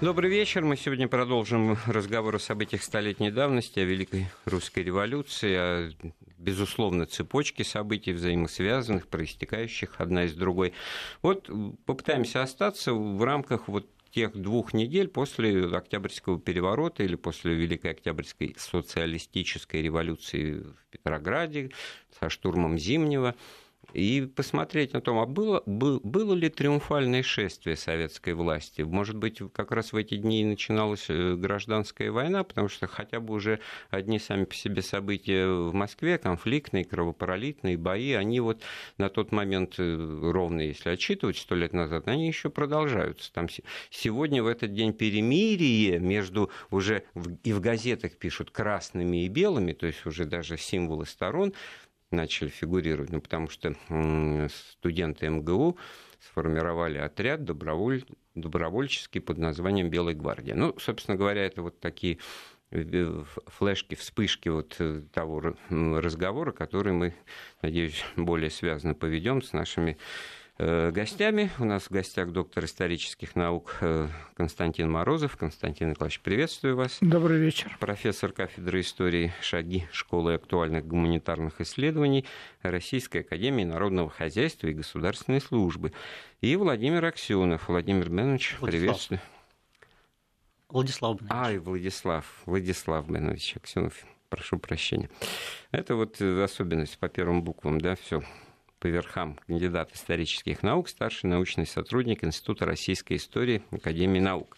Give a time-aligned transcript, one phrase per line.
[0.00, 0.64] Добрый вечер.
[0.64, 5.90] Мы сегодня продолжим разговор о событиях столетней давности, о Великой Русской революции, о,
[6.38, 10.72] безусловно, цепочке событий взаимосвязанных, проистекающих одна из другой.
[11.20, 11.50] Вот
[11.84, 18.56] попытаемся остаться в рамках вот тех двух недель после Октябрьского переворота или после Великой Октябрьской
[18.58, 21.72] социалистической революции в Петрограде
[22.18, 23.34] со штурмом Зимнего–
[23.92, 28.82] и посмотреть на том, а было, было ли триумфальное шествие советской власти.
[28.82, 33.34] Может быть, как раз в эти дни начиналась э, гражданская война, потому что хотя бы
[33.34, 38.62] уже одни сами по себе события в Москве, конфликтные, кровопролитные бои, они вот
[38.98, 43.32] на тот момент, э, ровно если отчитывать сто лет назад, они еще продолжаются.
[43.32, 43.48] Там
[43.90, 47.04] сегодня в этот день перемирие между уже
[47.44, 51.52] и в газетах пишут красными и белыми, то есть уже даже символы сторон,
[52.10, 53.74] начали фигурировать, ну, потому что
[54.48, 55.76] студенты МГУ
[56.20, 58.04] сформировали отряд доброволь...
[58.34, 60.54] добровольческий под названием «Белая гвардия».
[60.54, 62.18] Ну, собственно говоря, это вот такие
[62.70, 67.14] э, флешки, вспышки вот э, того разговора, который мы,
[67.62, 69.96] надеюсь, более связанно поведем с нашими
[70.60, 71.50] гостями.
[71.58, 75.36] У нас в гостях доктор исторических наук э, Константин Морозов.
[75.36, 76.98] Константин Николаевич, приветствую вас.
[77.00, 77.76] Добрый вечер.
[77.80, 82.26] Профессор кафедры истории ШАГИ Школы актуальных гуманитарных исследований
[82.62, 85.92] Российской Академии Народного Хозяйства и Государственной Службы.
[86.42, 87.68] И Владимир Аксенов.
[87.68, 89.20] Владимир Бенович, приветствую.
[90.68, 91.32] Владислав Бенович.
[91.34, 92.26] А, и Владислав.
[92.44, 93.94] Владислав Бенович Аксенов.
[94.28, 95.08] Прошу прощения.
[95.70, 98.22] Это вот особенность по первым буквам, да, все
[98.80, 104.56] по верхам кандидат исторических наук, старший научный сотрудник Института российской истории Академии наук.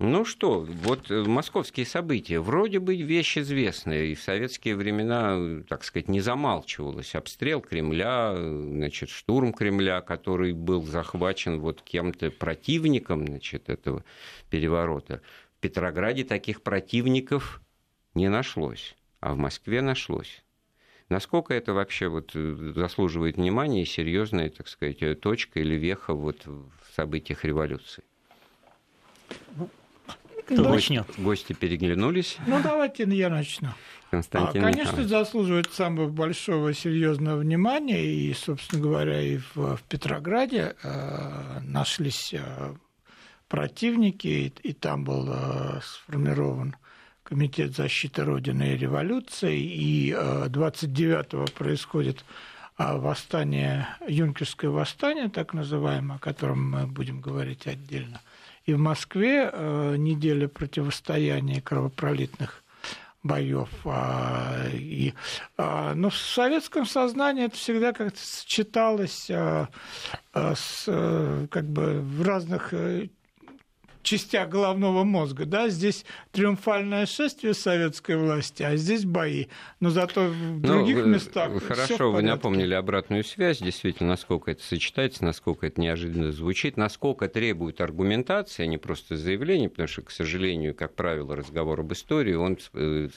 [0.00, 5.82] Ну что, вот э, московские события, вроде бы вещь известная, и в советские времена, так
[5.82, 7.16] сказать, не замалчивалось.
[7.16, 14.04] Обстрел Кремля, значит, штурм Кремля, который был захвачен вот кем-то противником, значит, этого
[14.50, 15.20] переворота.
[15.56, 17.60] В Петрограде таких противников
[18.14, 20.44] не нашлось, а в Москве нашлось.
[21.08, 26.12] Насколько это вообще вот э, заслуживает внимания и серьезная, так сказать, э, точка или веха
[26.12, 28.04] вот в событиях революции?
[29.56, 29.70] Ну,
[30.44, 30.70] Кто да.
[30.70, 31.06] начнет?
[31.16, 32.36] Гости переглянулись.
[32.46, 33.68] Ну, давайте я начну.
[34.10, 40.76] Константин а, Конечно, заслуживает самого большого серьезного внимания, и, собственно говоря, и в, в Петрограде
[40.82, 42.74] э, нашлись э,
[43.48, 46.76] противники, и, и там был э, сформирован
[47.28, 52.24] Комитет защиты Родины и революции, и 29-го э, происходит
[52.78, 58.22] а, восстание, юнкерское восстание, так называемое, о котором мы будем говорить отдельно.
[58.64, 62.64] И в Москве э, неделя противостояния кровопролитных
[63.22, 63.68] боев.
[64.72, 65.12] И,
[65.58, 72.72] но в советском сознании это всегда как-то сочеталось с, э, как бы в разных
[74.08, 75.44] частях головного мозга.
[75.44, 75.68] Да?
[75.68, 79.46] Здесь триумфальное шествие советской власти, а здесь бои.
[79.80, 81.62] Но зато в ну, других ну, местах.
[81.62, 87.80] Хорошо, вы напомнили обратную связь, действительно, насколько это сочетается, насколько это неожиданно звучит, насколько требует
[87.80, 92.58] аргументации, а не просто заявления, потому что, к сожалению, как правило, разговор об истории, он
[92.74, 93.08] э,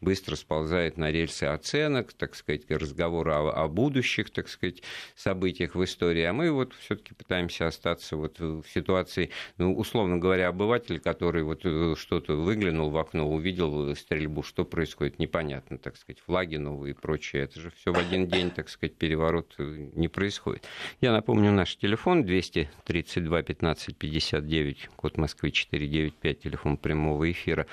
[0.00, 4.82] быстро сползает на рельсы оценок, так сказать, разговора о, о будущих, так сказать,
[5.14, 6.22] событиях в истории.
[6.22, 11.42] А мы вот все-таки пытаемся остаться вот в ситуации, ну, условно говоря, говоря, обыватель, который
[11.42, 16.92] вот э, что-то выглянул в окно, увидел стрельбу, что происходит, непонятно, так сказать, флаги новые
[16.92, 17.42] и прочее.
[17.42, 20.64] Это же все в один день, так сказать, переворот э, не происходит.
[21.00, 27.66] Я напомню наш телефон 232 15 59, код Москвы 495, телефон прямого эфира.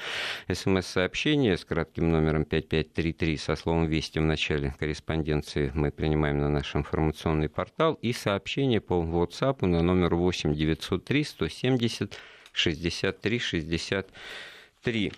[0.52, 6.76] СМС-сообщение с кратким номером 5533 со словом «Вести» в начале корреспонденции мы принимаем на наш
[6.76, 12.18] информационный портал и сообщение по WhatsApp на номер 8 903 170
[12.56, 15.14] 63-63.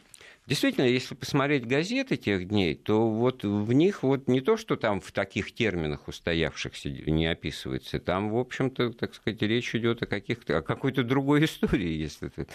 [0.48, 5.02] Действительно, если посмотреть газеты тех дней, то вот в них вот не то, что там
[5.02, 10.60] в таких терминах устоявшихся не описывается, там, в общем-то, так сказать, речь идет о, каких-то,
[10.60, 12.48] о какой-то другой истории, если ты...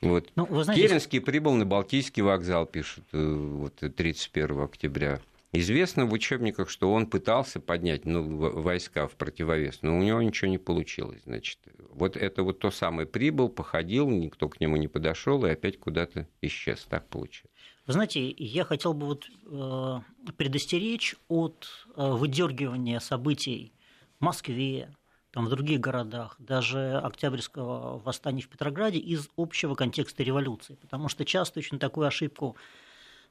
[0.00, 0.30] Вот.
[0.34, 0.88] Ну, вы знаете...
[0.88, 5.20] Керенский прибыл на Балтийский вокзал, пишут, э, вот 31 октября.
[5.58, 8.22] Известно в учебниках, что он пытался поднять ну,
[8.60, 11.22] войска в противовес, но у него ничего не получилось.
[11.24, 11.58] Значит,
[11.88, 16.28] вот это вот то самое прибыл, походил, никто к нему не подошел и опять куда-то
[16.42, 16.86] исчез.
[16.90, 17.50] Так получилось.
[17.86, 21.66] Вы знаете, я хотел бы вот, э, предостеречь от
[21.96, 23.72] э, выдергивания событий
[24.18, 24.94] в Москве,
[25.30, 30.74] там, в других городах, даже Октябрьского восстания в Петрограде из общего контекста революции.
[30.82, 32.56] Потому что часто очень такую ошибку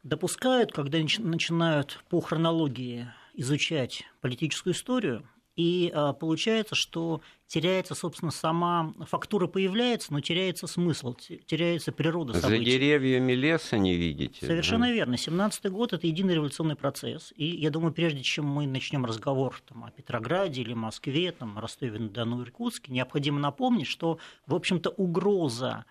[0.06, 8.94] допускают, когда начинают по хронологии изучать политическую историю, И а, получается, что теряется, собственно, сама
[9.07, 12.66] фактура появляется, но теряется смысл, теряется природа событий.
[12.66, 14.46] За деревьями леса не видите.
[14.46, 14.92] Совершенно да?
[14.92, 15.16] верно.
[15.16, 17.34] 17-й год– это единый революционный процесс.
[17.38, 22.44] И я думаю, прежде чем мы начнем разговор там, о Петрограде или Москве, там, Ростове-на-Дону,
[22.44, 25.86] Иркутске, необходимо напомнить, что, в общем-то, угроза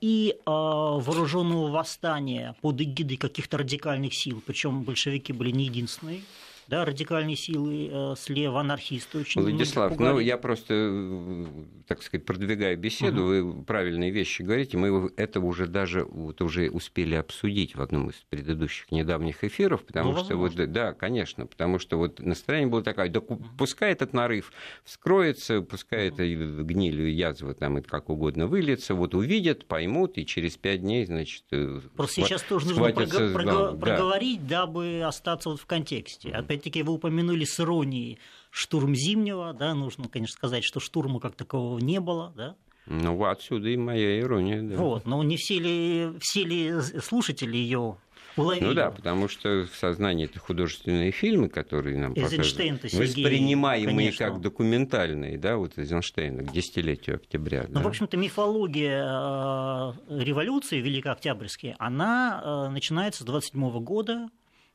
[0.00, 6.22] и а, вооруженного восстания под эгидой каких-то радикальных сил, причем большевики были не единственные,
[6.70, 11.46] да, радикальные силы э, слева, анархисты очень Владислав, ну я просто, э,
[11.88, 13.28] так сказать, продвигаю беседу, угу.
[13.28, 18.14] вы правильные вещи говорите, мы это уже даже вот уже успели обсудить в одном из
[18.28, 23.08] предыдущих недавних эфиров, потому ну, что вот, да, конечно, потому что вот настроение было такое,
[23.08, 24.52] да пускай этот нарыв
[24.84, 30.56] вскроется, пускай это гниль, язва там и как угодно выльется, вот увидят, поймут, и через
[30.56, 34.66] пять дней, значит, э, Просто сейчас тоже нужно прого- прого- да, проговорить, да.
[34.66, 36.30] дабы остаться вот в контексте.
[36.30, 38.18] Опять опять-таки вы упомянули с иронией
[38.50, 43.68] штурм Зимнего, да, нужно, конечно, сказать, что штурма как такового не было, да, ну, отсюда
[43.68, 44.76] и моя ирония, да.
[44.76, 47.98] Вот, но не все ли, все ли слушатели ее
[48.36, 48.64] уловили?
[48.64, 54.26] Ну да, потому что в сознании это художественные фильмы, которые нам показывают, воспринимаемые конечно.
[54.26, 57.66] как документальные, да, вот Эйзенштейна к десятилетию октября.
[57.68, 57.80] Ну, да.
[57.82, 64.30] в общем-то, мифология э, революции Великооктябрьской, она э, начинается с 27 года,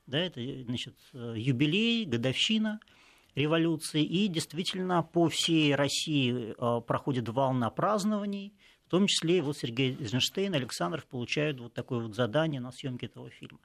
[0.06, 2.80] да, это значит, юбилей, годовщина
[3.36, 8.54] революции, и действительно по всей России э, проходит волна празднований,
[8.86, 13.06] в том числе и вот Сергей Эйзенштейн, Александров получают вот такое вот задание на съемке
[13.06, 13.58] этого фильма.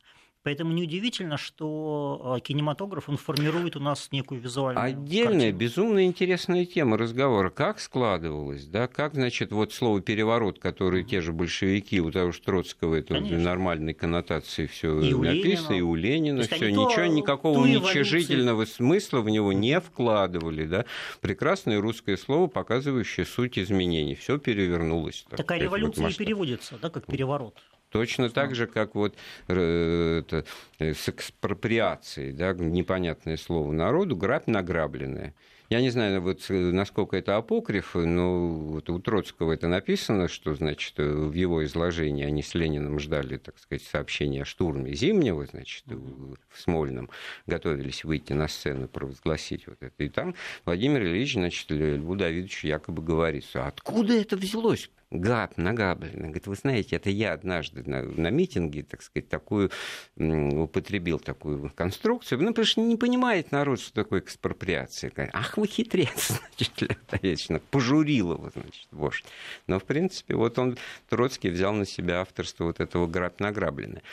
[0.44, 5.58] Поэтому неудивительно, что э, кинематограф он формирует у нас некую визуальную Отдельная, картину.
[5.58, 7.52] безумно интересная тема разговора.
[7.52, 12.42] Как складывалось, да, как, значит, вот слово «переворот», которое те же большевики, у того же
[12.42, 13.38] Троцкого, это Конечно.
[13.38, 19.30] в нормальной коннотации все и написано, и у Ленина все, ничего, никакого уничижительного смысла в
[19.30, 20.86] него не вкладывали, да.
[21.22, 24.16] Прекрасное русское слово, показывающее суть изменений.
[24.16, 25.24] Все перевернулось.
[25.30, 27.56] Так, Такая революция вот и переводится, да, как переворот.
[27.92, 29.16] Точно так же, как вот
[29.50, 30.46] э, это,
[30.80, 35.36] э, с экспроприацией, да, непонятное слово народу, грабь награбленная.
[35.70, 40.56] Я не знаю, вот, э, насколько это апокриф, но вот у Троцкого это написано, что,
[40.56, 45.84] значит, в его изложении они с Лениным ждали, так сказать, сообщения о штурме Зимнего, значит,
[45.88, 47.10] в Смольном,
[47.46, 50.02] готовились выйти на сцену, провозгласить вот это.
[50.02, 54.90] И там Владимир Ильич, значит, Льву Давидовичу якобы говорит, откуда это взялось?
[55.12, 56.24] Габ, нагаблено.
[56.24, 59.70] Говорит, вы знаете, это я однажды на, на митинге, так сказать, такую
[60.18, 62.42] употребил такую конструкцию.
[62.42, 65.12] Ну, потому что не понимает народ, что такое экспроприация.
[65.34, 69.26] Ах, вы хитрец, значит, конечно, пожурил его, значит, вождь.
[69.68, 70.78] Но, в принципе, вот он,
[71.10, 74.04] Троцкий, взял на себя авторство вот этого граб награбленное.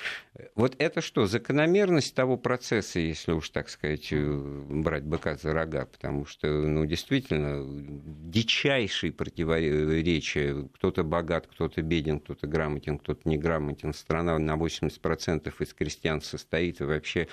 [0.55, 5.87] Вот это что, закономерность того процесса, если уж, так сказать, э, брать быка за рога,
[5.87, 7.65] потому что, ну, действительно,
[8.31, 13.93] дичайшие противоречия, кто кто-то богат, кто-то беден, кто-то грамотен, кто-то неграмотен.
[13.93, 17.29] Страна на 80% из крестьян состоит, и вообще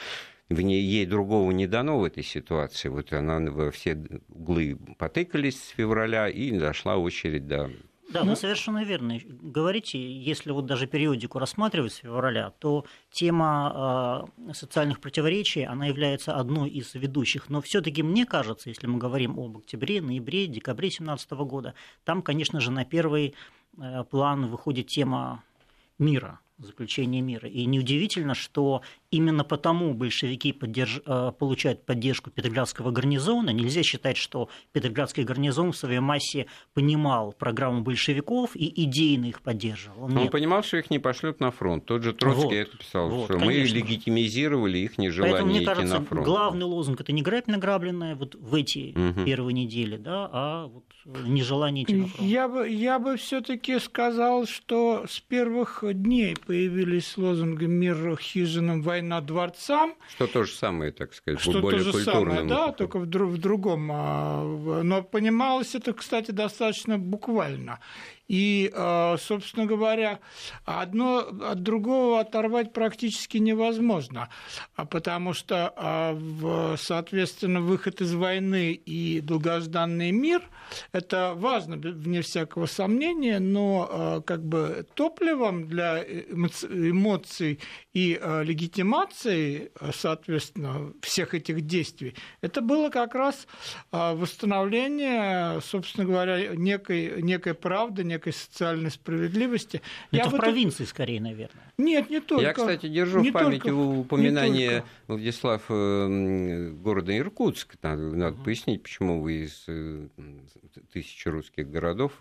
[0.50, 2.90] в ней, ей другого не дано в этой ситуации.
[2.90, 3.98] Вот она во все
[4.28, 7.72] углы потыкались с февраля, и дошла очередь до
[8.10, 10.00] да, вы совершенно верно говорите.
[10.00, 16.70] Если вот даже периодику рассматривать с февраля, то тема э, социальных противоречий, она является одной
[16.70, 17.50] из ведущих.
[17.50, 21.74] Но все таки мне кажется, если мы говорим об октябре, ноябре, декабре 2017 года,
[22.04, 23.34] там, конечно же, на первый
[23.78, 25.44] э, план выходит тема
[25.98, 27.50] мира, заключения мира.
[27.50, 28.82] И неудивительно, что
[29.16, 31.02] именно потому большевики поддерж...
[31.06, 33.52] Э, получают поддержку Петроградского гарнизона.
[33.52, 40.10] Нельзя считать, что Петроградский гарнизон в своей массе понимал программу большевиков и идейно их поддерживал.
[40.10, 40.22] Нет.
[40.24, 41.86] Он понимал, что их не пошлют на фронт.
[41.86, 43.62] Тот же Троцкий вот, это писал, вот, что конечно.
[43.62, 46.26] мы легитимизировали их нежелание Поэтому, мне идти кажется, на фронт.
[46.26, 49.24] главный лозунг– это не грабь награбленное вот в эти угу.
[49.26, 50.84] первые недели, да, а вот
[51.26, 52.30] нежелание идти на фронт.
[52.30, 58.82] Я бы, я бы все таки сказал, что с первых дней появились лозунги «Мир хижинам,
[58.82, 59.96] война над дворцам.
[60.16, 63.38] Что то же самое, так сказать, что более то же самое, да, только в, в
[63.38, 63.90] другом.
[63.92, 64.44] А,
[64.84, 67.80] но понималось это, кстати, достаточно буквально.
[68.28, 70.20] И, а, собственно говоря,
[70.66, 74.30] одно от другого оторвать практически невозможно,
[74.76, 80.42] а потому что, соответственно, выход из войны и долгожданный мир–
[80.92, 87.60] это важно, вне всякого сомнения, но как бы топливом для эмоций
[87.94, 93.48] и легитимации, соответственно, всех этих действий, это было как раз
[93.92, 99.82] восстановление, собственно говоря, некой, некой правды, некой социальной справедливости.
[100.12, 100.90] Но это в провинции вот...
[100.90, 101.74] скорее, наверное.
[101.78, 102.44] Нет, не только.
[102.44, 107.76] Я, кстати, держу не в памяти только, упоминание Владислав э, города Иркутск.
[107.82, 110.08] Надо, надо пояснить, почему вы из э,
[110.92, 112.14] тысячи русских городов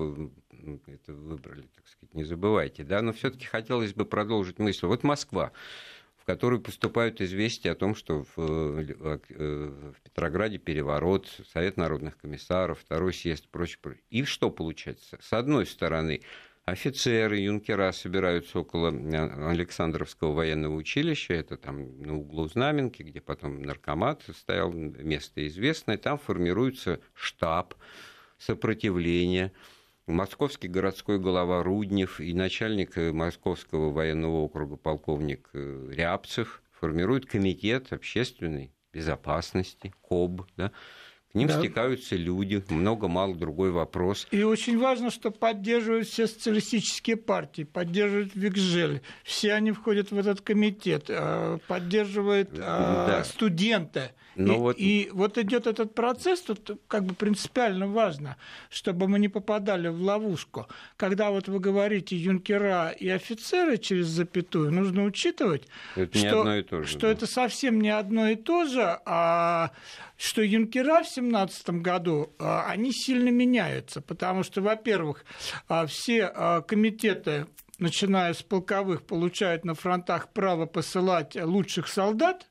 [0.87, 2.85] это выбрали, так сказать, не забывайте.
[2.85, 3.03] Да?
[3.03, 4.87] Но все-таки хотелось бы продолжить мысль.
[4.87, 5.53] Вот Москва
[6.25, 12.81] в которую поступают известия о том, что в, э, в Петрограде переворот, Совет народных комиссаров,
[12.81, 14.03] второй съезд, прочее, прочее.
[14.09, 15.19] И что получается?
[15.21, 16.23] С одной стороны,
[16.65, 23.61] офицеры, юнкера собираются около э, Александровского военного училища, это там на углу Знаменки, где потом
[23.61, 27.75] наркомат стоял, место известное, там формируется штаб
[28.39, 29.53] сопротивления,
[30.07, 37.93] московский городской голова Руднев и начальник э, Московского военного округа полковник э, Рябцев формируют комитет
[37.93, 40.71] общественной безопасности, КОБ, да,
[41.33, 41.59] к ним да.
[41.59, 44.29] стекаются люди, много-мало другой вопрос.
[44.31, 50.43] И очень важно, что поддерживают все социалистические партии, поддерживают Викжель, все они входят в этот
[50.43, 53.25] комитет, э, поддерживают да.
[53.25, 54.13] студенты.
[54.37, 54.77] Но и, вот...
[54.79, 58.37] и вот идет этот процесс, тут как бы принципиально важно,
[58.71, 60.67] чтобы мы не попадали в ловушку.
[60.97, 67.01] Когда вот вы говорите юнкера и офицеры через запятую, нужно учитывать, это что, же, что
[67.01, 67.09] да.
[67.11, 69.71] это совсем не одно и то же, а
[70.17, 75.25] что юнкера в 17 году, а, они сильно меняются, потому что, во-первых,
[75.69, 77.47] а, все а, комитеты
[77.79, 82.47] начиная с полковых, получают на фронтах право посылать лучших солдат,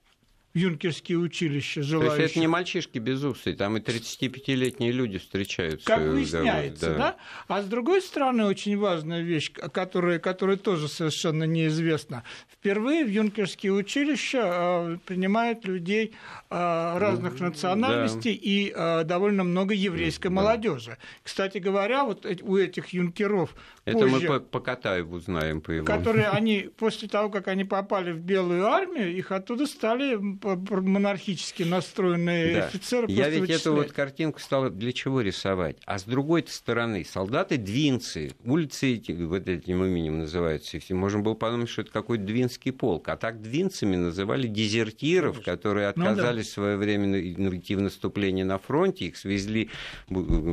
[0.53, 2.15] в юнкерские училища желающих.
[2.15, 5.86] То есть это не мальчишки безусые, там и 35-летние люди встречаются.
[5.86, 6.98] Как выясняется, да.
[6.98, 7.15] да?
[7.48, 12.24] А с другой стороны, очень важная вещь, которая, которая тоже совершенно неизвестна.
[12.51, 16.13] Впервые в юнкерские училища э, принимают людей
[16.50, 18.39] э, разных национальностей да.
[18.41, 20.36] и э, довольно много еврейской да.
[20.36, 20.98] молодежи.
[21.24, 23.55] Кстати говоря, вот у этих юнкеров
[23.86, 25.86] это позже, мы по, по Катаеву знаем по его.
[25.86, 32.54] Которые они, после того, как они попали в Белую армию, их оттуда стали монархически настроенные
[32.54, 32.66] да.
[32.68, 33.62] офицеры Я ведь вычислять.
[33.62, 35.78] эту вот картинку стал для чего рисовать?
[35.86, 41.70] А с другой стороны, солдаты-двинцы, улицы эти, вот этим именем называются, и можно было подумать,
[41.70, 43.10] что это какой-то двинский полк.
[43.10, 45.52] А так двинцами называли дезертиров, Конечно.
[45.52, 46.24] которые отказались
[46.58, 46.72] ну, да.
[46.72, 49.70] в свое время идти в наступление на фронте, их свезли,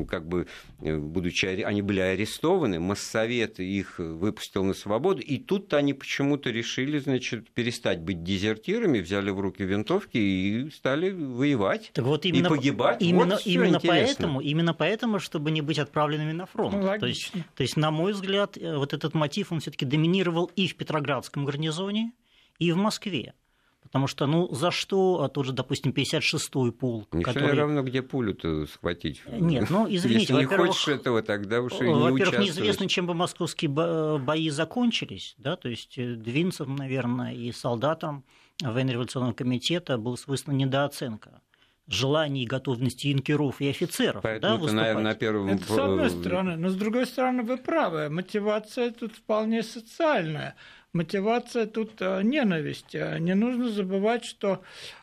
[0.09, 0.47] как бы,
[0.81, 6.49] э, будучи, они были арестованы, массовали Совет их выпустил на свободу, и тут они почему-то
[6.49, 12.47] решили, значит, перестать быть дезертирами, взяли в руки винтовки и стали воевать так вот именно,
[12.47, 13.03] и погибать.
[13.03, 16.75] Именно, вот именно поэтому, именно поэтому, чтобы не быть отправленными на фронт.
[16.75, 20.51] Ну, то, есть, то есть, на мой взгляд, э, вот этот мотив, он все-таки доминировал
[20.57, 22.13] и в Петроградском гарнизоне,
[22.59, 23.35] и в Москве.
[23.83, 27.49] Потому что, ну, за что а тот же, допустим, 56-й полк, Не который...
[27.49, 29.23] все равно, где пулю-то схватить.
[29.27, 33.15] Нет, ну, извините, Если не хочешь этого, тогда уж и не Во-первых, неизвестно, чем бы
[33.15, 38.25] московские бои закончились, да, то есть э, двинцам, наверное, и солдатам
[38.61, 41.41] военно-революционного комитета была свойственна недооценка
[41.87, 45.49] желаний и готовности юнкеров и офицеров Поэтому да, это, наверное, на первом...
[45.49, 46.57] Это с одной стороны.
[46.57, 48.09] Но с другой стороны, вы правы.
[48.09, 50.55] Мотивация тут вполне социальная
[50.93, 52.95] мотивация тут э, ненависть.
[52.95, 54.63] Э, не нужно забывать, что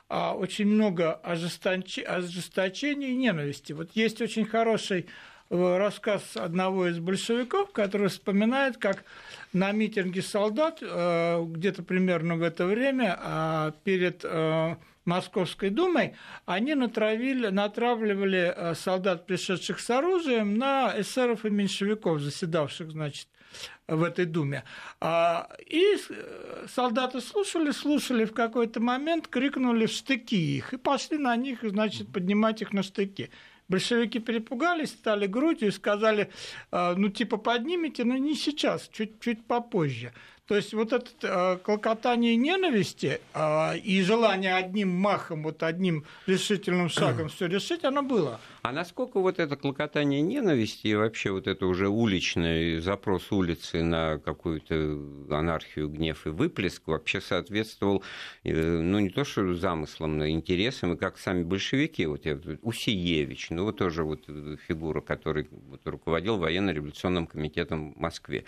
[0.10, 3.74] а, очень много ожесточения и ненависти.
[3.74, 5.06] Вот есть очень хороший э,
[5.50, 9.04] рассказ одного из большевиков, который вспоминает, как
[9.54, 14.26] на митинге солдат где-то примерно в это время а, перед
[15.06, 23.28] Московской думой, они натравили, натравливали солдат, пришедших с оружием, на эсеров и меньшевиков, заседавших, значит,
[23.88, 24.64] в этой думе.
[25.00, 25.98] А, и
[26.68, 32.12] солдаты слушали, слушали, в какой-то момент крикнули в штыки их и пошли на них, значит,
[32.12, 33.32] поднимать их на штыки.
[33.70, 36.32] Большевики перепугались, стали грудью и сказали,
[36.72, 40.14] «А, ну, типа, поднимите, но не сейчас, чуть-чуть попозже.
[40.48, 46.88] То есть вот это э, клокотание ненависти э, и желание одним махом, вот одним решительным
[46.88, 48.40] шагом все решить, оно было.
[48.62, 54.20] А насколько вот это клокотание ненависти и вообще вот это уже уличный запрос улицы на
[54.20, 54.98] какую-то
[55.30, 58.04] анархию, гнев и выплеск вообще соответствовал,
[58.46, 63.50] э, ну не то что замыслам, но интересам, и как сами большевики, вот я, Усиевич,
[63.50, 64.24] ну вот тоже вот
[64.66, 68.46] фигура, который вот, руководил военно-революционным комитетом в Москве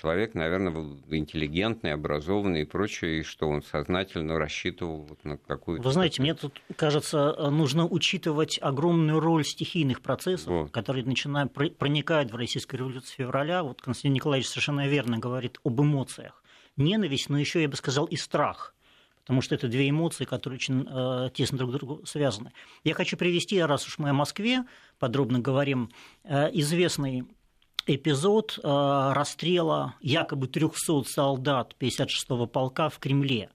[0.00, 5.82] человек, наверное, был интеллигентный, образованный и прочее, и что он сознательно рассчитывал вот на какую-то...
[5.82, 10.70] Вы знаете, мне тут кажется, нужно учитывать огромную роль стихийных процессов, вот.
[10.70, 13.62] которые начинают проникать в российскую революцию февраля.
[13.62, 16.42] Вот Константин Николаевич совершенно верно говорит об эмоциях.
[16.76, 18.74] Ненависть, но еще, я бы сказал, и страх
[19.28, 22.50] потому что это две эмоции, которые очень э, тесно друг к другу связаны.
[22.82, 24.64] Я хочу привести, раз уж мы о Москве
[24.98, 25.90] подробно говорим,
[26.24, 27.26] э, известный
[27.88, 33.50] эпизод расстрела якобы 300 солдат 56-го полка в Кремле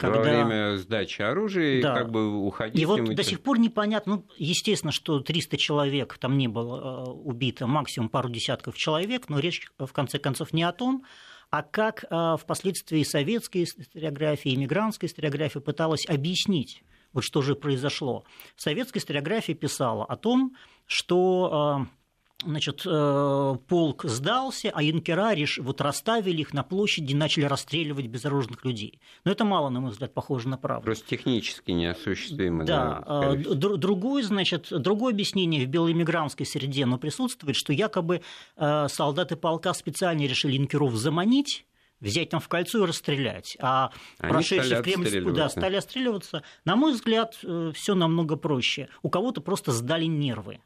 [0.00, 0.18] когда...
[0.18, 1.94] Во время сдачи оружия, да.
[1.94, 2.80] как бы уходить.
[2.80, 7.10] И вот до сих пор непонятно, ну, естественно, что 300 человек там не было э,
[7.10, 11.04] убито, максимум пару десятков человек, но речь, в конце концов, не о том,
[11.50, 16.82] а как э, впоследствии советская историография, иммигрантская историография пыталась объяснить,
[17.12, 18.24] вот что же произошло.
[18.56, 20.56] Советская историография писала о том,
[20.86, 21.99] что э,
[22.44, 28.64] значит, э, полк сдался, а юнкера вот расставили их на площади и начали расстреливать безоружных
[28.64, 29.00] людей.
[29.24, 30.84] Но это мало, на мой взгляд, похоже на правду.
[30.84, 32.64] Просто технически неосуществимо.
[32.64, 33.02] Да.
[33.06, 38.22] да другое, значит, другое объяснение в белоэмигрантской среде но присутствует, что якобы
[38.56, 41.66] э, солдаты полка специально решили юнкеров заманить,
[42.00, 43.56] взять там в кольцо и расстрелять.
[43.60, 46.42] А Они прошедшие в Кремль да, стали отстреливаться.
[46.64, 48.88] На мой взгляд, э, все намного проще.
[49.02, 50.60] У кого-то просто сдали нервы.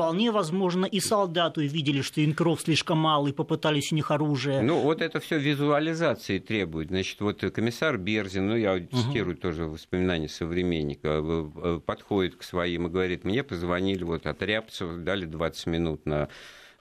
[0.00, 4.62] Вполне возможно, и солдаты увидели, что инкров слишком мало, и попытались у них оружие.
[4.62, 6.88] Ну, вот это все визуализации требует.
[6.88, 9.42] Значит, вот комиссар Берзин, ну, я цитирую угу.
[9.42, 14.96] тоже воспоминания современника, э, э, подходит к своим и говорит, мне позвонили вот от Рябцева,
[14.96, 16.30] дали 20 минут на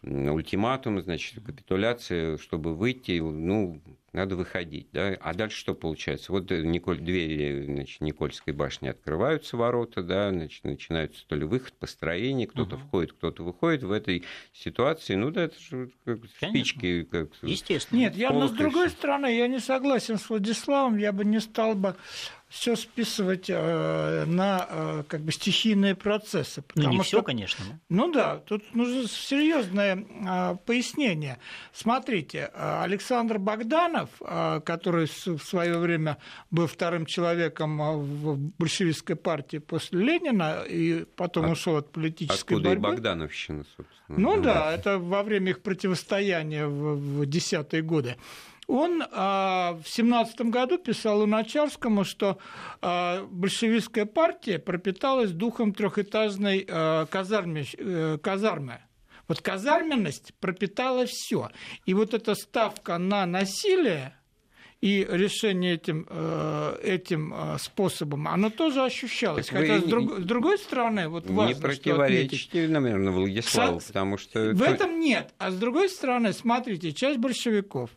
[0.02, 3.82] ультиматум, значит, капитуляция, чтобы выйти, ну,
[4.14, 6.32] надо выходить, да, а дальше что получается?
[6.32, 11.74] Вот э, Николь, двери, значит, Никольской башни открываются ворота, да, значит, начинается то ли выход,
[11.74, 12.84] построение, кто-то угу.
[12.86, 14.24] входит, кто-то выходит в этой
[14.54, 17.04] ситуации, ну да, это же как спички.
[17.04, 17.30] Как...
[17.42, 18.00] Естественно.
[18.00, 21.76] Нет, я, но с другой стороны, я не согласен с Владиславом, я бы не стал
[21.76, 21.96] бы
[22.50, 26.64] все списывать э, на э, как бы стихийные процессы.
[26.74, 27.64] Ну, не что, все, конечно.
[27.70, 27.80] Да?
[27.90, 31.38] Ну да, тут нужно серьезное э, пояснение.
[31.74, 36.18] Смотрите, э, Александр Богданов, э, который в свое время
[36.50, 42.36] был вторым человеком э, в большевистской партии после Ленина и потом от, ушел от политической
[42.36, 42.88] откуда борьбы.
[42.88, 44.20] Откуда и Богдановщина, собственно.
[44.20, 48.18] Ну да, да это во время их противостояния в, в десятые годы.
[48.70, 52.38] Он а, в семнадцатом году писал Луначарскому, что
[52.82, 58.78] а, большевистская партия пропиталась духом трехэтажной а, казармы, э, казармы.
[59.28, 61.50] Вот казарменность пропитала все.
[61.88, 64.14] И вот эта ставка на насилие,
[64.82, 69.48] и решение этим, э, этим способом, оно тоже ощущалось.
[69.48, 74.54] Так Хотя, с, друг, с другой стороны, вот важно, Не противоречите, наверное, Владиславу, потому что...
[74.54, 75.34] В этом нет.
[75.40, 77.90] А с другой стороны, смотрите, часть большевиков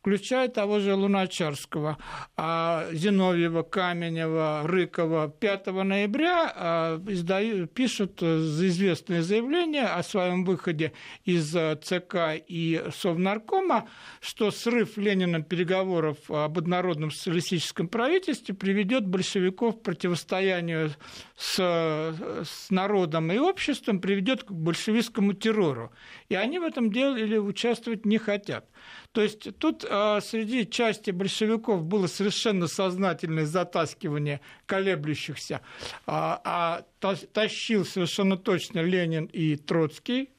[0.00, 1.98] включая того же Луначарского,
[2.36, 10.92] а Зиновьева, Каменева, Рыкова 5 ноября а, издают, пишут известное заявление о своем выходе
[11.24, 13.88] из ЦК и Совнаркома,
[14.20, 20.92] что срыв Лениным переговоров об однородном социалистическом правительстве приведет большевиков к противостоянию
[21.36, 25.92] с, с народом и обществом, приведет к большевистскому террору.
[26.30, 28.69] И они в этом деле участвовать не хотят.
[29.12, 35.60] То есть тут э, среди части большевиков было совершенно сознательное затаскивание колеблющихся,
[36.06, 36.84] а, а
[37.32, 40.30] тащил совершенно точно Ленин и Троцкий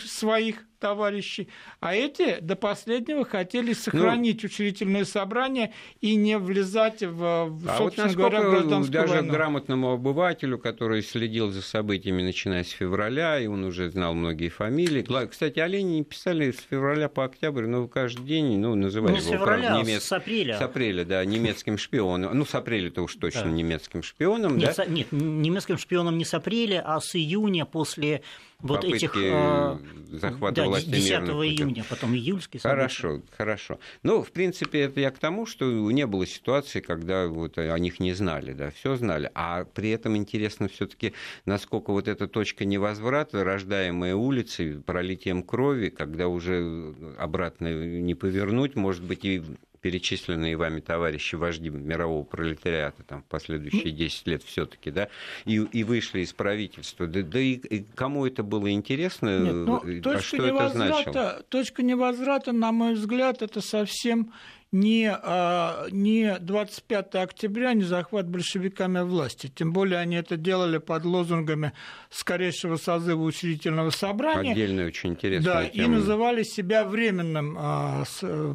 [0.00, 7.46] своих товарищей, а эти до последнего хотели сохранить ну, учредительное собрание и не влезать в,
[7.46, 9.32] в а собственно вот говоря, гражданскую даже войну.
[9.32, 15.06] грамотному обывателю, который следил за событиями, начиная с февраля, и он уже знал многие фамилии.
[15.30, 19.32] Кстати, о Ленине писали с февраля по октябрь, но каждый день, ну, называли ну, его,
[19.34, 20.02] февраля, правда, немец...
[20.02, 20.58] с апреля.
[20.58, 22.36] С апреля, да, немецким шпионом.
[22.36, 23.50] Ну, с апреля-то уж точно да.
[23.50, 24.84] немецким шпионом, нет, да?
[24.84, 24.88] С...
[24.88, 28.22] Нет, немецким шпионом не с апреля, а с июня после
[28.62, 29.12] вот этих...
[29.16, 29.78] Э,
[30.12, 32.60] захвата да, власти 10 июня, потом июльский.
[32.60, 33.32] Хорошо, события.
[33.36, 33.78] хорошо.
[34.02, 37.98] Ну, в принципе, это я к тому, что не было ситуации, когда вот о них
[38.00, 39.30] не знали, да, все знали.
[39.34, 41.14] А при этом интересно все таки
[41.46, 49.02] насколько вот эта точка невозврата, рождаемая улицей, пролитием крови, когда уже обратно не повернуть, может
[49.02, 49.42] быть, и
[49.82, 55.08] перечисленные вами товарищи, вожди мирового пролетариата там, в последующие 10 лет все-таки, да,
[55.44, 57.06] и, и вышли из правительства.
[57.06, 61.42] Да, да и, и кому это было интересно, Нет, ну, а что это значило?
[61.48, 64.32] Точка невозврата, на мой взгляд, это совсем
[64.72, 69.52] не, а, не 25 октября, не захват большевиками власти.
[69.54, 71.72] Тем более они это делали под лозунгами
[72.10, 74.52] скорейшего созыва учредительного собрания.
[74.52, 75.84] Отдельная очень интересная да, тема.
[75.84, 78.04] И называли себя временным а,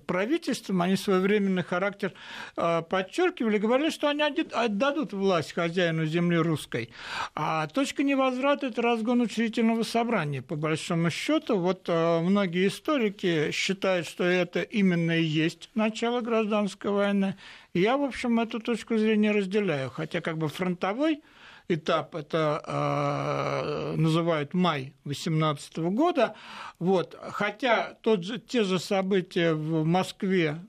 [0.08, 0.82] правительством.
[0.82, 2.14] Они свой временный характер
[2.56, 6.90] а, подчеркивали, говорили, что они отдадут власть хозяину земли русской.
[7.36, 10.42] А точка невозврата– это разгон учредительного собрания.
[10.42, 16.92] По большому счету, вот многие историки считают, что это именно и есть начало начала гражданской
[16.92, 17.36] войны.
[17.74, 19.90] я, в общем, эту точку зрения разделяю.
[19.90, 21.22] Хотя как бы фронтовой
[21.68, 26.36] этап, это э, называют май 2018 года.
[26.80, 27.18] Вот.
[27.32, 30.60] Хотя тот же, те же события в Москве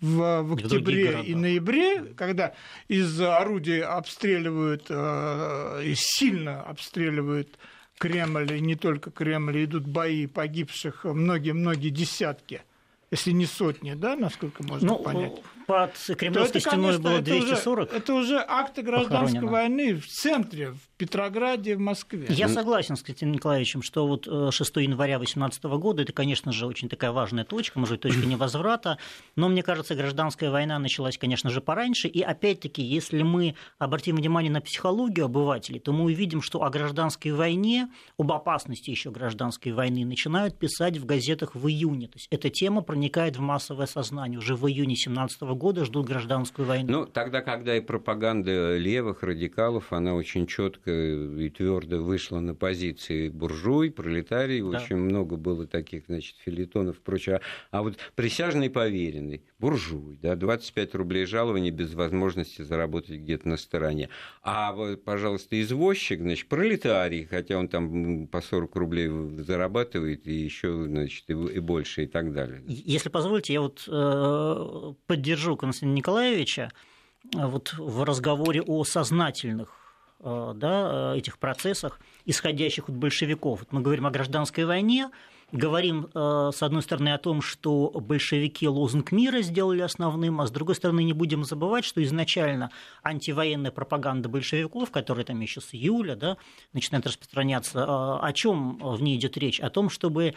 [0.00, 2.54] в, в октябре и ноябре, когда
[2.88, 7.56] из орудий обстреливают, э, сильно обстреливают
[7.98, 12.62] Кремль, и не только Кремль, идут бои погибших многие-многие десятки
[13.10, 15.42] если не сотни, да, насколько можно ну, понять?
[15.68, 17.88] Под Кремлевской это, стеной конечно, было 240.
[17.88, 19.52] Это уже, это уже акты гражданской похоронено.
[19.52, 22.24] войны в центре, в Петрограде, в Москве.
[22.30, 26.66] Я согласен с Константином Николаевичем, что вот 6 э, января 2018 года это, конечно же,
[26.66, 28.96] очень такая важная точка, может быть, точка невозврата,
[29.36, 34.50] но мне кажется, гражданская война началась, конечно же, пораньше, и опять-таки, если мы обратим внимание
[34.50, 40.06] на психологию обывателей, то мы увидим, что о гражданской войне, об опасности еще гражданской войны
[40.06, 42.08] начинают писать в газетах в июне.
[42.08, 44.38] То есть эта тема проникает в массовое сознание.
[44.38, 46.90] Уже в июне 2017 года ждут гражданскую войну.
[46.90, 53.28] Ну, тогда, когда и пропаганда левых радикалов, она очень четко и твердо вышла на позиции
[53.28, 54.66] буржуй, пролетарий, да.
[54.66, 57.40] очень много было таких, значит, филитонов и прочее.
[57.70, 64.08] А вот присяжный поверенный, буржуй, да, 25 рублей жалования без возможности заработать где-то на стороне.
[64.42, 69.08] А, вот, пожалуйста, извозчик, значит, пролетарий, хотя он там по 40 рублей
[69.42, 72.62] зарабатывает и еще, значит, и больше и так далее.
[72.66, 76.70] Если позволите, я вот э, поддержу Константина Николаевича
[77.34, 79.70] э, вот в разговоре о сознательных
[80.20, 83.64] э, да, этих процессах, исходящих от большевиков.
[83.72, 85.10] Мы говорим о гражданской войне,
[85.52, 90.74] говорим, с одной стороны, о том, что большевики лозунг мира сделали основным, а с другой
[90.74, 92.70] стороны, не будем забывать, что изначально
[93.02, 96.36] антивоенная пропаганда большевиков, которая там еще с июля да,
[96.72, 99.60] начинает распространяться, о чем в ней идет речь?
[99.60, 100.34] О том, чтобы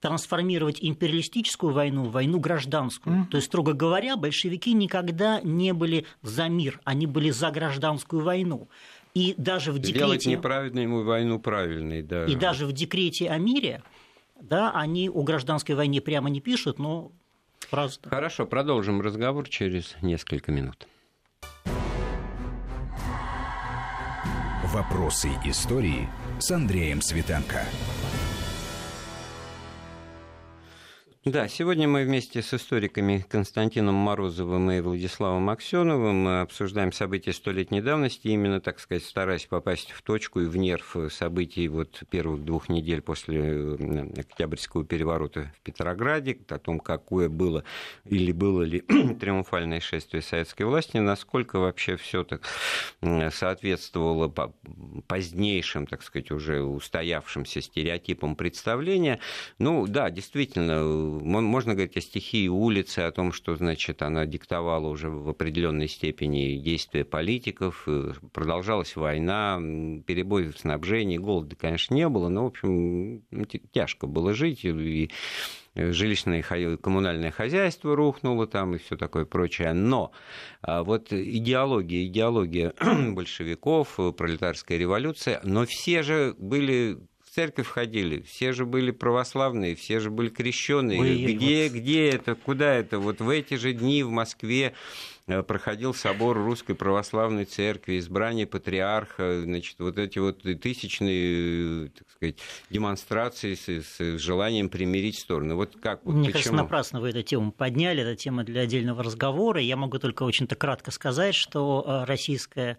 [0.00, 3.16] трансформировать империалистическую войну в войну гражданскую.
[3.16, 3.26] Mm.
[3.26, 8.68] То есть, строго говоря, большевики никогда не были за мир, они были за гражданскую войну.
[9.12, 9.98] И даже в декрете...
[9.98, 12.24] Сделать неправильную войну правильной, да.
[12.24, 13.82] И даже в декрете о мире,
[14.40, 17.12] да, они о гражданской войне прямо не пишут, но
[17.70, 18.08] просто...
[18.08, 20.86] Хорошо, продолжим разговор через несколько минут.
[24.64, 27.64] Вопросы истории с Андреем Светенко.
[31.26, 38.28] Да, сегодня мы вместе с историками Константином Морозовым и Владиславом Аксеновым обсуждаем события столетней давности,
[38.28, 43.02] именно, так сказать, стараясь попасть в точку и в нерв событий вот первых двух недель
[43.02, 43.74] после
[44.16, 47.64] Октябрьского переворота в Петрограде, о том, какое было
[48.06, 48.80] или было ли
[49.20, 52.48] триумфальное шествие советской власти, насколько вообще все так
[53.30, 54.32] соответствовало
[55.06, 59.20] позднейшим, так сказать, уже устоявшимся стереотипам представления.
[59.58, 65.10] Ну, да, действительно, можно говорить о стихии улицы, о том, что, значит, она диктовала уже
[65.10, 69.58] в определенной степени действия политиков, э, продолжалась война,
[70.06, 73.22] перебои в снабжении, голода, конечно, не было, но, в общем,
[73.72, 75.10] тяжко было жить, и
[75.74, 79.72] жилищное коммунальное хозяйство рухнуло там и все такое прочее.
[79.72, 80.12] Но
[80.62, 82.72] а, вот идеология, идеология
[83.12, 86.98] большевиков, пролетарская революция, но все же были
[87.30, 91.24] в церковь ходили, все же были православные, все же были крещенные.
[91.24, 91.78] Где, вот...
[91.78, 92.98] где это, куда это?
[92.98, 94.74] Вот в эти же дни в Москве
[95.28, 102.36] э, проходил собор Русской Православной Церкви, избрание патриарха, значит, вот эти вот тысячные, так сказать,
[102.68, 105.54] демонстрации с, с желанием примирить стороны.
[105.54, 106.04] Вот как?
[106.04, 106.32] Вот, Мне почему?
[106.32, 109.60] кажется, напрасно вы эту тему подняли, это тема для отдельного разговора.
[109.60, 112.76] Я могу только очень-то кратко сказать, что э, российская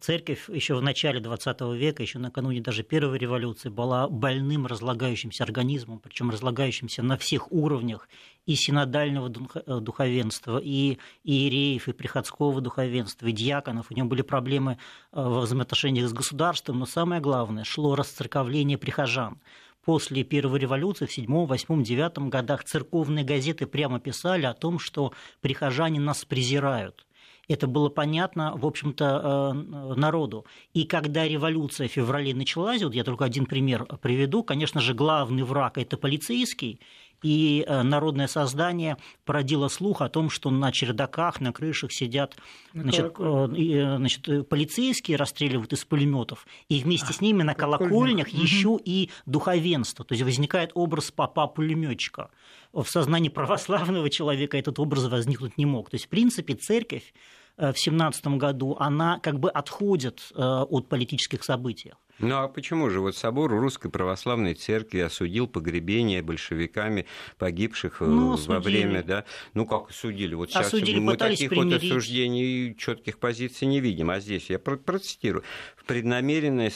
[0.00, 5.98] Церковь еще в начале XX века, еще накануне даже первой революции, была больным разлагающимся организмом,
[5.98, 8.08] причем разлагающимся на всех уровнях
[8.46, 13.90] и синодального э, духовенства, и иереев, и приходского духовенства, и диаконов.
[13.90, 14.76] У него были проблемы э,
[15.12, 19.40] во взаимоотношениях с государством, но самое главное, шло расцерковление прихожан
[19.84, 25.14] после Первой революции в 7, 8, 9 годах церковные газеты прямо писали о том, что
[25.40, 27.06] прихожане нас презирают.
[27.48, 30.44] Это было понятно, в общем-то, э, народу.
[30.74, 35.44] И когда революция в феврале началась, вот я только один пример приведу, конечно же, главный
[35.44, 36.80] враг– это полицейский,
[37.22, 42.36] и э, народное создание породило слух о том, что на чердаках, на крышах сидят
[42.74, 48.78] значит, э, значит, полицейские, расстреливают из пулеметов, и вместе а, с ними на колокольнях еще
[48.84, 50.04] и духовенство.
[50.04, 52.30] То есть возникает образ папа-пулеметчика.
[52.72, 55.90] В сознании православного человека этот образ возникнуть не мог.
[55.90, 57.14] То есть, в принципе, церковь
[57.56, 61.94] в 17 году, она как бы отходит от политических событий.
[62.18, 63.00] Ну а почему же?
[63.00, 67.06] Вот собор Русской Православной Церкви осудил погребение большевиками
[67.38, 69.24] погибших э, ну, во время, да?
[69.54, 70.34] Ну как осудили?
[70.34, 71.82] Вот сейчас осудили, мы таких примирить.
[71.82, 74.10] вот осуждений, четких позиций не видим.
[74.10, 75.44] А здесь я процитирую.
[75.76, 76.70] В преднамеренно,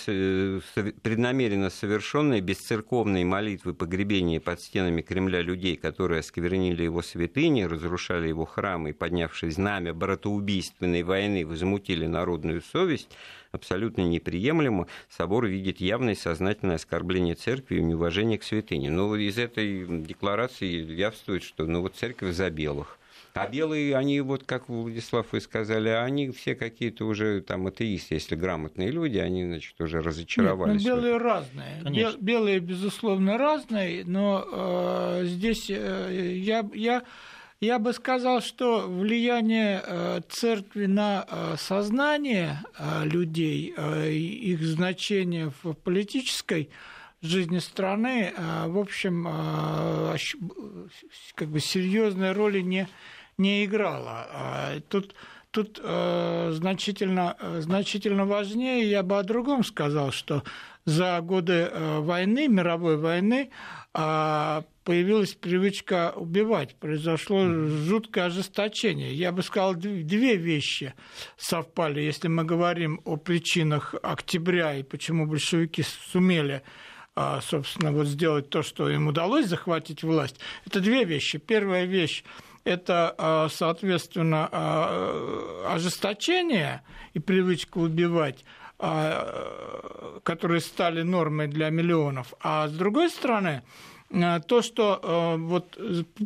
[1.03, 8.45] преднамеренно совершенные бесцерковные молитвы погребения под стенами Кремля людей, которые осквернили его святыни, разрушали его
[8.45, 13.09] храмы и, поднявшие знамя братоубийственной войны, возмутили народную совесть,
[13.53, 14.89] абсолютно неприемлемо.
[15.09, 18.91] Собор видит явное сознательное оскорбление церкви и неуважение к святыне.
[18.91, 22.99] Но ну, из этой декларации явствует, что ну, вот церковь за белых.
[23.35, 28.37] А белые, они, вот как Владислав вы сказали, они все какие-то уже там атеисты, если
[28.37, 30.85] грамотные люди, они, значит, уже разочаровались.
[30.85, 31.81] Нет, ну, белые разные.
[31.83, 32.19] Конечно.
[32.21, 37.05] Белые, безусловно, разные, но э, здесь э, я, я
[37.63, 45.75] я бы сказал, что влияние э, церкви на э, сознание э, людей, их значение в
[45.75, 46.71] политической
[47.21, 48.35] жизни страны,
[48.67, 49.29] в общем,
[51.37, 52.89] как бы серьезной роли не,
[53.39, 54.27] не играло.
[54.89, 55.15] Тут,
[55.53, 60.43] тут значительно, значительно важнее, я бы о другом сказал, что
[60.85, 61.71] за годы
[62.01, 63.51] войны, мировой войны,
[63.93, 69.13] появилась привычка убивать, произошло жуткое ожесточение.
[69.15, 70.95] Я бы сказал, две вещи
[71.37, 76.63] совпали, если мы говорим о причинах октября и почему большевики сумели
[77.15, 80.41] а, собственно, вот сделать то, что им удалось захватить власть.
[80.65, 81.37] Это две вещи.
[81.37, 82.25] Первая вещь
[82.65, 88.45] это, а, соответственно, а, ожесточение и привычка убивать,
[88.83, 92.35] которые стали нормой для миллионов.
[92.41, 93.63] А с другой стороны,
[94.13, 95.79] Э, то, что э, вот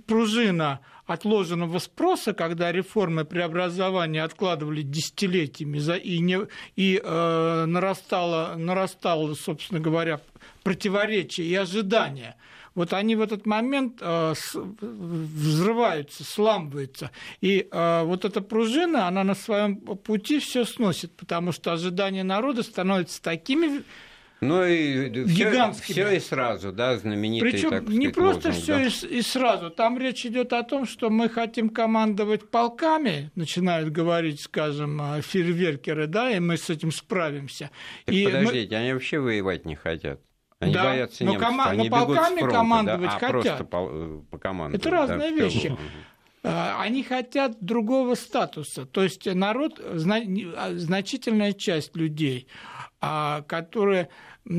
[0.06, 6.38] пружина отложенного спроса, когда реформы преобразования откладывали десятилетиями и, не,
[6.74, 10.20] и э, нарастало, нарастало, собственно говоря,
[10.64, 12.34] противоречие и ожидания,
[12.76, 14.34] вот они в этот момент э,
[14.80, 17.10] взрываются, сламываются.
[17.40, 22.62] И э, вот эта пружина, она на своем пути все сносит, потому что ожидания народа
[22.62, 23.82] становятся такими
[24.42, 25.94] ну и гигантскими.
[25.94, 27.50] Все, и сразу, да, знаменитый.
[27.50, 28.82] Причем так не просто все да.
[28.84, 29.70] и, и сразу.
[29.70, 36.30] Там речь идет о том, что мы хотим командовать полками, начинают говорить, скажем, фейерверкеры, да,
[36.30, 37.70] и мы с этим справимся.
[38.04, 38.82] Так и подождите, мы...
[38.82, 40.20] они вообще воевать не хотят.
[40.58, 43.16] Они да, боятся но немцев, кома- они но полками фронта, командовать да?
[43.16, 43.30] а хотят.
[43.30, 44.78] просто по, э, по команду.
[44.78, 45.76] Это разные да, вещи.
[46.48, 48.87] А, они хотят другого статуса.
[48.87, 52.46] То есть народ, значительная часть людей,
[53.00, 54.09] а, которые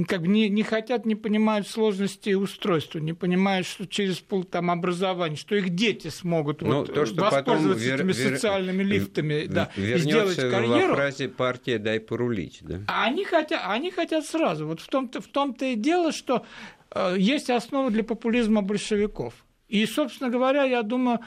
[0.10, 4.69] как бы не, не хотят, не понимают сложности устройства, не понимают, что через пол там
[4.69, 9.45] образования, что их дети смогут ну, вот, то, что воспользоваться вер, этими вер, социальными лифтами
[9.45, 10.89] да, и сделать карьеру.
[10.89, 12.60] во фразе «партия, дай порулить».
[12.63, 12.82] Да?
[12.88, 14.67] А они хотят, они хотят сразу.
[14.67, 16.45] Вот в том-то, в том-то и дело, что
[16.91, 19.34] э, есть основа для популизма большевиков–
[19.67, 21.19] и, собственно говоря, я думаю,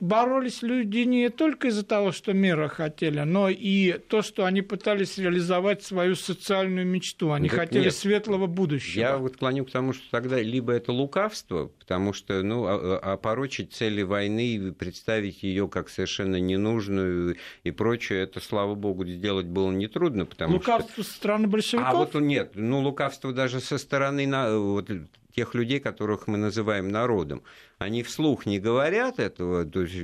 [0.00, 5.18] боролись люди не только из-за того, что мира хотели, но и то, что они пытались
[5.18, 7.32] реализовать свою социальную мечту.
[7.32, 7.94] Они так хотели нет.
[7.94, 9.00] светлого будущего.
[9.00, 14.02] Я вот клоню к тому, что тогда либо это лукавство, потому что ну, опорочить цели
[14.02, 20.24] войны и представить ее как совершенно ненужную и прочее, это, слава богу, сделать было нетрудно.
[20.24, 21.12] Потому лукавство что...
[21.12, 21.88] со стороны большевиков?
[21.90, 24.26] А вот нет, ну лукавство даже со стороны
[24.58, 24.90] вот,
[25.34, 27.42] тех людей, которых мы называем народом.
[27.78, 29.96] Они вслух не говорят этого, то есть,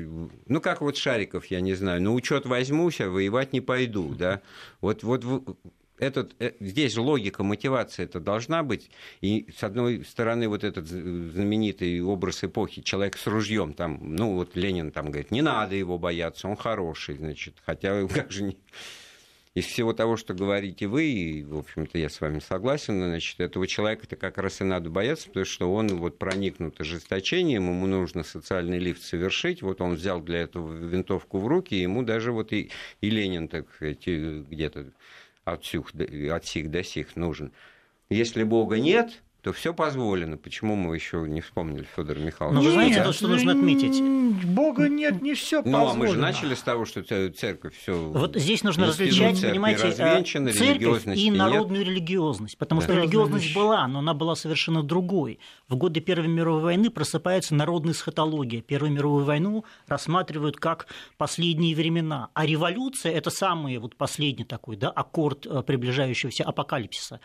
[0.46, 4.42] ну, как вот Шариков, я не знаю, на учет возьмусь, а воевать не пойду, да.
[4.80, 5.24] Вот, вот
[6.00, 8.90] этот, э, здесь логика, мотивация это должна быть.
[9.20, 14.56] И с одной стороны, вот этот знаменитый образ эпохи, человек с ружьем, там, ну вот
[14.56, 18.56] Ленин там говорит, не надо его бояться, он хороший, значит, хотя как же не
[19.54, 23.66] из всего того, что говорите вы, и, в общем-то, я с вами согласен, значит, этого
[23.66, 28.78] человека-то как раз и надо бояться, потому что он вот проникнут ожесточением, ему нужно социальный
[28.78, 33.10] лифт совершить, вот он взял для этого винтовку в руки, ему даже вот и, и
[33.10, 34.92] Ленин, так сказать, где-то
[35.44, 37.52] от сих до сих нужен.
[38.08, 40.36] Если Бога нет, то все позволено.
[40.36, 42.60] Почему мы еще не вспомнили Федора Михайловича?
[42.60, 44.02] Но вы знаете, то, что нужно отметить.
[44.44, 45.84] Бога нет, не все позволено.
[45.84, 47.94] Ну, а мы же начали с того, что церковь все.
[47.94, 51.88] Вот здесь нужно различать, понимаете, э, церковь и народную нет.
[51.88, 52.58] религиозность.
[52.58, 52.86] Потому да.
[52.86, 55.38] что религиозность была, но она была совершенно другой.
[55.68, 58.60] В годы Первой мировой войны просыпается народная схотология.
[58.60, 62.28] Первую мировую войну рассматривают как последние времена.
[62.34, 67.20] А революция– это самый вот последний такой да, аккорд э, приближающегося апокалипсиса.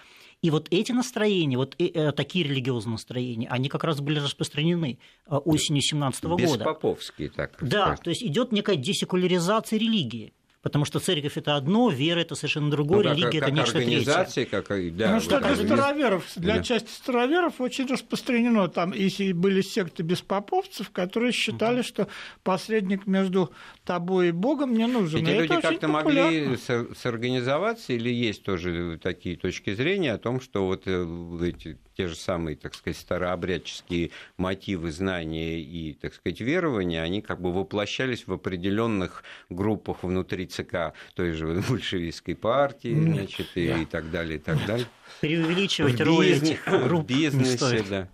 [0.45, 5.36] И вот эти настроения, вот э, такие религиозные настроения, они как раз были распространены э,
[5.38, 6.43] осенью 17 года.
[6.43, 8.01] Беспоповские, так Да, сказать.
[8.03, 10.34] то есть идет некая десекуляризация религии.
[10.65, 14.45] Потому что церковь это одно, вера это совершенно другое, ну, религия как, это нечто организация,
[14.45, 14.62] третье.
[14.63, 16.63] Как, да, ну что для староверов, для да.
[16.63, 18.67] части староверов очень распространено.
[18.67, 22.08] Там и были секты беспоповцев, которые считали, что
[22.41, 23.51] посредник между
[23.84, 25.21] тобой и Богом не нужен.
[25.21, 26.58] Эти и люди как-то могли
[26.99, 31.06] сорганизоваться или есть тоже такие точки зрения о том, что вот э,
[31.43, 37.41] эти те же самые, так сказать, старообрядческие мотивы, знания и, так сказать, верования, они как
[37.41, 43.77] бы воплощались в определенных группах внутри ЦК той же большевистской партии, значит, и, да.
[43.77, 44.88] и так далее, и так далее.
[45.21, 48.10] Преувеличивать роль этих групп в бизнесе, да.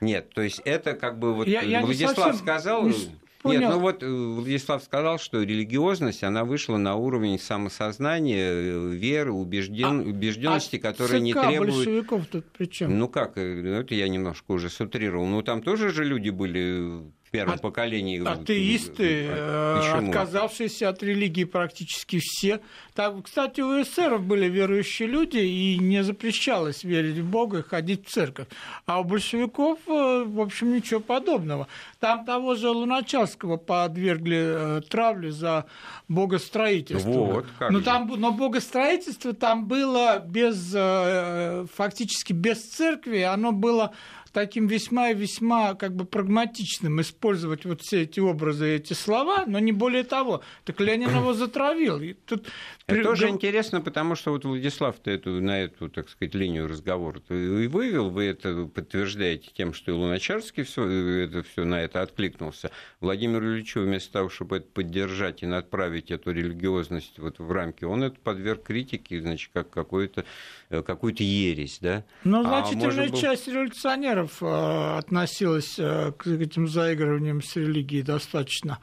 [0.00, 2.94] Нет, то есть это как бы вот я, я Владислав сказал, не
[3.42, 3.60] Понял.
[3.60, 9.32] Нет, ну вот э, Владислав сказал, что религиозность, она вышла на уровень самосознания, э, веры,
[9.32, 10.00] убежден...
[10.00, 11.74] а, убежденности, а которые не требуют...
[11.74, 12.98] большевиков тут при чем?
[12.98, 15.24] Ну как, э, это я немножко уже сутрировал.
[15.26, 18.20] Ну там тоже же люди были в первом а, поколении.
[18.26, 20.10] Атеисты, Почему?
[20.10, 22.60] отказавшиеся от религии практически все.
[22.92, 28.08] Так, кстати, у эсеров были верующие люди, и не запрещалось верить в Бога и ходить
[28.08, 28.48] в церковь.
[28.84, 31.68] А у большевиков, в общем, ничего подобного.
[32.00, 35.66] Там того же Луначарского подвергли э, травле за
[36.08, 37.10] богостроительство.
[37.10, 43.92] Вот, как но, там, но богостроительство там было без, э, фактически без церкви, оно было
[44.32, 49.58] таким весьма и весьма как бы прагматичным использовать вот все эти образы, эти слова, но
[49.58, 50.42] не более того.
[50.64, 52.00] Так Ленин его затравил.
[52.00, 52.48] И тут...
[52.86, 57.66] Это тоже интересно, потому что вот Владислав-то эту, на эту, так сказать, линию разговора и
[57.66, 62.70] вывел, вы это подтверждаете тем, что и Луначарский все, это все на это откликнулся.
[63.00, 68.02] Владимир Ильичу вместо того, чтобы это поддержать и направить эту религиозность вот в рамки, он
[68.02, 70.24] это подверг критике, значит, как какую-то э,
[70.70, 72.04] какую-то ересь, да?
[72.24, 78.78] Ну, значительная а часть революционеров э, относилась э, к этим заигрываниям с религией достаточно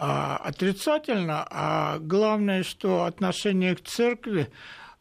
[0.00, 4.48] а, отрицательно, а главное, что отношение к церкви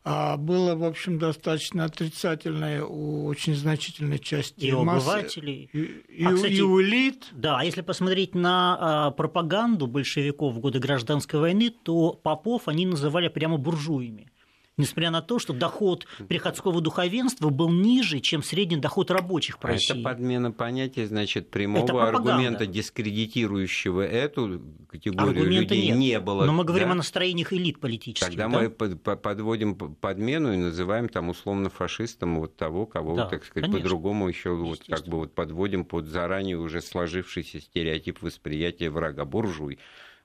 [0.03, 6.25] а, было, в общем, достаточно отрицательное у очень значительной части и массы, обывателей, и, и,
[6.25, 7.27] а, кстати, и у элит.
[7.31, 13.27] Да, а если посмотреть на пропаганду большевиков в годы гражданской войны, то попов они называли
[13.27, 14.31] прямо буржуями
[14.77, 19.93] несмотря на то, что доход приходского духовенства был ниже, чем средний доход рабочих по России.
[19.93, 25.97] Это подмена понятия, значит, прямого аргумента, дискредитирующего эту категорию Аргумента людей нет.
[25.97, 26.45] не было.
[26.45, 26.93] Но мы говорим да?
[26.93, 28.27] о настроениях элит политических.
[28.27, 28.59] Тогда да?
[28.59, 34.27] мы подводим подмену и называем там условно фашистом вот того, кого, да, так сказать, по-другому
[34.29, 39.79] еще вот как бы вот подводим под заранее уже сложившийся стереотип восприятия врага буржуй.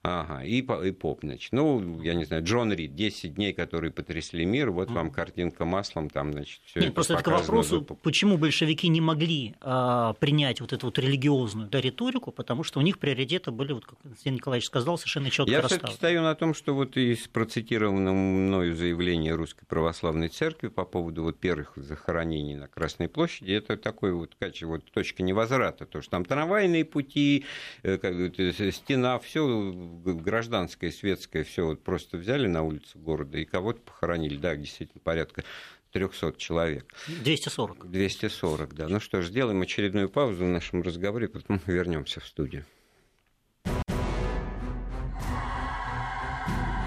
[0.05, 1.53] Ага, и, и поп, значит.
[1.53, 6.11] Ну, я не знаю, Джон Рид, 10 дней, которые потрясли мир, вот вам картинка маслом,
[6.11, 10.61] там, значит, все Нет, это просто это к вопросу, почему большевики не могли а, принять
[10.61, 14.35] вот эту вот религиозную да, риторику, потому что у них приоритеты были, вот, как Константин
[14.35, 19.37] Николаевич сказал, совершенно четко Я все-таки стою на том, что вот из процитированного мною заявления
[19.37, 24.85] Русской Православной Церкви по поводу вот первых захоронений на Красной площади, это такой вот, вот
[24.91, 27.45] точка невозврата, то, что там трамвайные пути,
[27.85, 34.37] э, стена, все гражданское, светское, все вот просто взяли на улице города и кого-то похоронили.
[34.37, 35.45] Да, действительно, порядка
[35.93, 36.93] 300 человек.
[37.07, 37.91] 240.
[37.91, 38.89] 240, да.
[38.89, 42.65] Ну что ж, сделаем очередную паузу в нашем разговоре, потом вернемся в студию.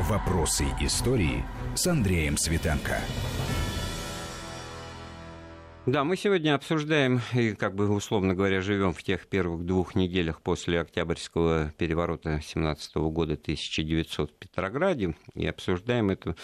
[0.01, 1.43] Вопросы истории
[1.75, 2.99] с Андреем Светенко.
[5.85, 10.41] Да, мы сегодня обсуждаем и, как бы условно говоря, живем в тех первых двух неделях
[10.41, 16.35] после Октябрьского переворота 17 года 1900 в Петрограде и обсуждаем это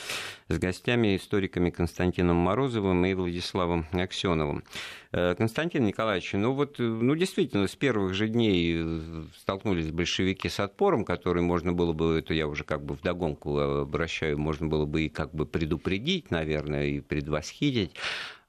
[0.47, 4.63] с гостями, историками Константином Морозовым и Владиславом Аксеновым.
[5.11, 10.59] Э, Константин Николаевич, ну вот, ну действительно, с первых же дней э, столкнулись большевики с
[10.59, 15.01] отпором, который можно было бы, это я уже как бы вдогонку обращаю, можно было бы
[15.01, 17.95] и как бы предупредить, наверное, и предвосхитить.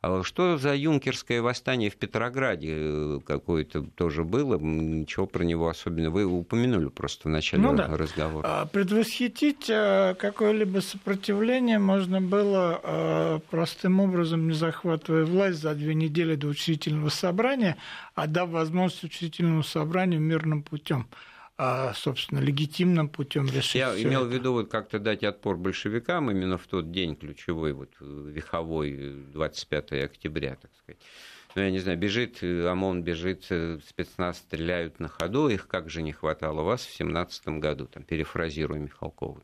[0.02, 4.58] А что за юнкерское восстание в Петрограде э, какое-то тоже было?
[4.58, 6.10] Ничего про него особенно.
[6.10, 7.86] Вы упомянули просто в начале ну, да.
[7.86, 8.44] разговора.
[8.44, 15.94] А, предвосхитить э, какое-либо сопротивление можно было э, простым образом, не захватывая власть за две
[15.94, 17.76] недели до учредительного собрания,
[18.16, 21.06] а дав возможность учредительному собранию мирным путем
[21.64, 23.76] а, собственно, легитимным путем решить.
[23.76, 24.30] Я имел это.
[24.30, 29.92] в виду вот как-то дать отпор большевикам именно в тот день ключевой, вот веховой, 25
[29.92, 31.00] октября, так сказать.
[31.54, 36.10] Ну, я не знаю, бежит ОМОН, бежит спецназ, стреляют на ходу, их как же не
[36.10, 39.40] хватало вас в 17 году, там, перефразируя Михалкова.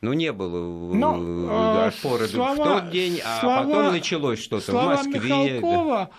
[0.00, 4.74] Ну, не было Но, опоры слова, в тот день, а слова, потом началось что-то в
[4.74, 5.20] Москве.
[5.20, 6.10] Михалкова,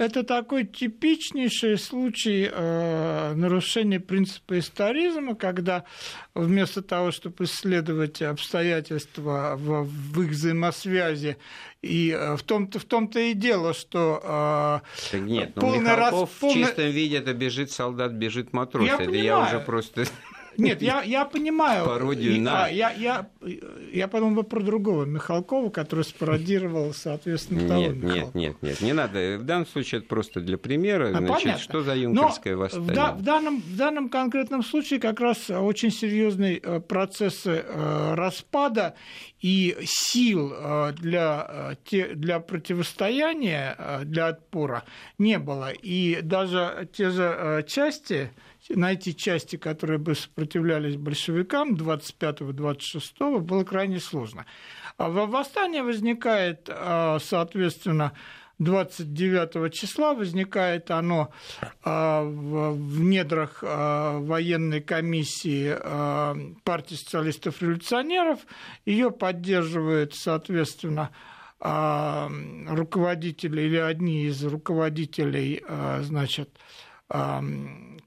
[0.00, 5.84] это такой типичнейший случай э, нарушения принципа историзма, когда
[6.34, 11.36] вместо того, чтобы исследовать обстоятельства в, в их взаимосвязи,
[11.82, 14.82] и э, в том-то, в том-то и дело, что
[15.12, 16.62] э, нет, ну, полный Михалков раз, полный...
[16.62, 18.86] в чистом виде это бежит солдат, бежит матрос.
[18.86, 19.24] Я это понимаю.
[19.24, 20.04] я уже просто
[20.56, 21.84] нет, я, я понимаю.
[21.84, 22.64] Пародию на...
[22.64, 23.28] А, я, я,
[23.92, 29.38] я подумал про другого Михалкова, который спародировал, соответственно, того Нет, нет, нет, нет, не надо.
[29.38, 31.08] В данном случае это просто для примера.
[31.08, 31.62] А, Значит, понятно.
[31.62, 32.90] что за юнкерское Но восстание?
[32.90, 38.14] В, да, в, данном, в данном конкретном случае как раз очень серьезные э, процессы э,
[38.14, 38.94] распада
[39.40, 41.76] и сил э, для,
[42.14, 44.84] для противостояния, для отпора
[45.18, 45.70] не было.
[45.70, 48.30] И даже те же части,
[48.76, 54.46] найти части, которые бы сопротивлялись большевикам 25-26 было крайне сложно.
[54.96, 58.12] А восстание возникает, а, соответственно,
[58.58, 61.30] 29 числа возникает оно
[61.82, 65.74] а, в недрах военной комиссии
[66.62, 68.40] партии социалистов-революционеров.
[68.84, 71.10] Ее поддерживают, соответственно,
[71.60, 75.62] руководители или одни из руководителей,
[76.00, 76.48] значит,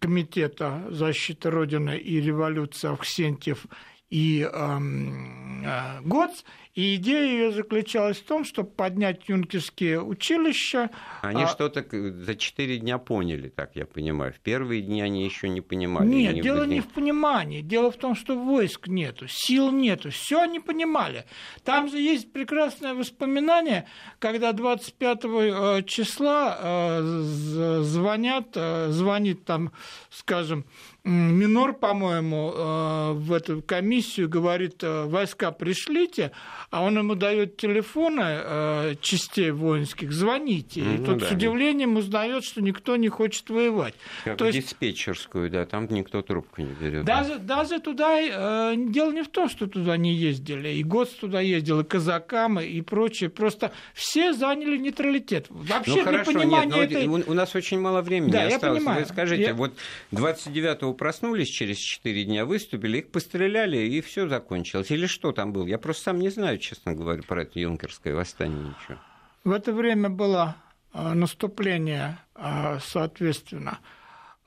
[0.03, 3.65] Комитета защиты Родины и революции Авксентьев
[4.13, 6.43] и э, ГОЦ,
[6.75, 10.91] и идея ее заключалась в том, чтобы поднять юнкерские училища.
[11.23, 11.47] Они а...
[11.47, 14.31] что-то за четыре дня поняли, так я понимаю.
[14.33, 16.07] В первые дни они еще не понимали.
[16.07, 17.61] Нет, не дело не в понимании.
[17.61, 20.11] Дело в том, что войск нету, сил нету.
[20.11, 21.25] Все они понимали.
[21.63, 23.87] Там же есть прекрасное воспоминание,
[24.19, 29.71] когда 25 э, числа э, звонят, э, звонит там,
[30.11, 30.65] скажем,
[31.05, 36.31] Минор, по-моему, э, в эту комиссию говорит, э, войска пришлите,
[36.69, 40.79] а он ему дает телефоны э, частей воинских, звоните.
[40.79, 43.95] И ну тот да, с удивлением узнает, что никто не хочет воевать.
[44.23, 44.69] Как То в есть...
[44.69, 47.03] диспетчерскую, да, там никто трубку не берет.
[47.03, 47.57] Даже, да.
[47.57, 51.83] даже туда, дело не в том, что туда не ездили, и ГОС туда ездил, и
[51.83, 55.47] казакам, и прочее, просто все заняли нейтралитет.
[55.49, 57.07] Вообще ну, хорошо, нет, этой...
[57.07, 58.63] у нас очень мало времени да, осталось.
[58.63, 58.99] Я понимаю.
[59.01, 59.53] Вы скажите, я...
[59.53, 59.73] вот
[60.11, 64.91] 29 проснулись через 4 дня, выступили, их постреляли, и все закончилось.
[64.91, 65.65] Или что там было?
[65.67, 68.99] Я просто сам не знаю, честно говоря, про это юнкерское восстание ничего.
[69.43, 70.55] В это время было
[70.91, 73.79] а, наступление, а, соответственно,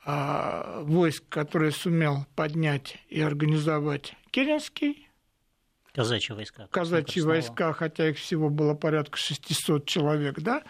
[0.05, 5.09] а, войск, которые сумел поднять и организовать Керенский.
[5.93, 6.69] Казачьи войска.
[6.71, 10.63] Казачьи войска, хотя их всего было порядка 600 человек, да,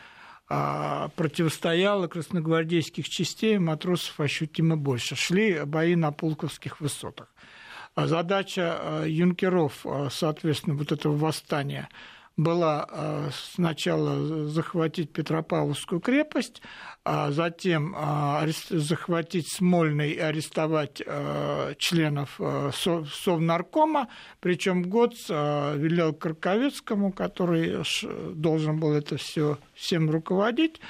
[0.48, 5.16] противостояло красногвардейских частей матросов ощутимо больше.
[5.16, 7.28] Шли бои на Пулковских высотах.
[7.94, 11.88] А задача а, юнкеров, соответственно, вот этого восстания
[12.36, 16.62] была сначала захватить Петропавловскую крепость,
[17.08, 24.08] а затем а, захватить Смольный и арестовать а, членов а, Совнаркома,
[24.40, 27.84] причем ГОЦ велел Карковецкому, который
[28.34, 30.80] должен был это все всем руководить,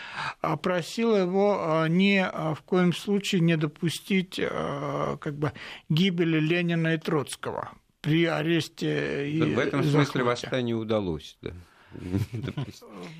[0.62, 2.24] просил его ни
[2.54, 5.52] в коем случае не допустить как бы,
[5.90, 7.72] гибели Ленина и Троцкого
[8.06, 11.50] при аресте и В этом смысле восстание удалось, да.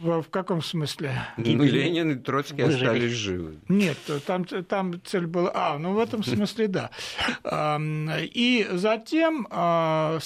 [0.01, 1.12] В, в каком смысле?
[1.39, 3.57] Ну, Ленин и Троцкий остались живы.
[3.68, 5.51] Нет, там, там цель была...
[5.55, 6.91] А, ну в этом смысле да.
[8.20, 10.18] И затем а,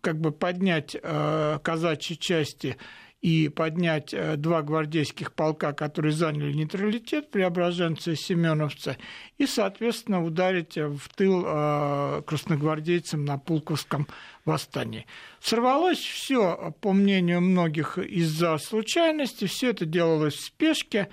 [0.00, 2.76] как бы поднять а, казачьи части
[3.22, 8.98] и поднять э, два гвардейских полка, которые заняли нейтралитет, преображенцы и семеновцы,
[9.38, 14.06] и, соответственно, ударить в тыл э, красногвардейцам на Пулковском
[14.44, 15.06] восстании.
[15.40, 21.08] Сорвалось все, по мнению многих, из-за случайности, все это делалось в спешке,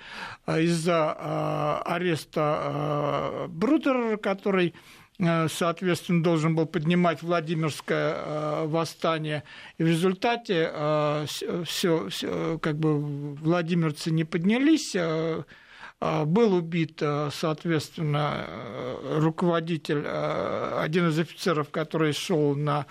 [0.46, 4.78] э, из-за ареста Брудера, который Э,
[5.18, 9.44] соответственно, должен был поднимать Владимирское э, восстание.
[9.78, 10.70] И в результате
[11.64, 13.00] все, э, как бы
[13.36, 14.96] владимирцы не поднялись,
[16.00, 17.00] был убит,
[17.32, 18.46] соответственно,
[19.16, 22.84] руководитель, один из офицеров, который шел на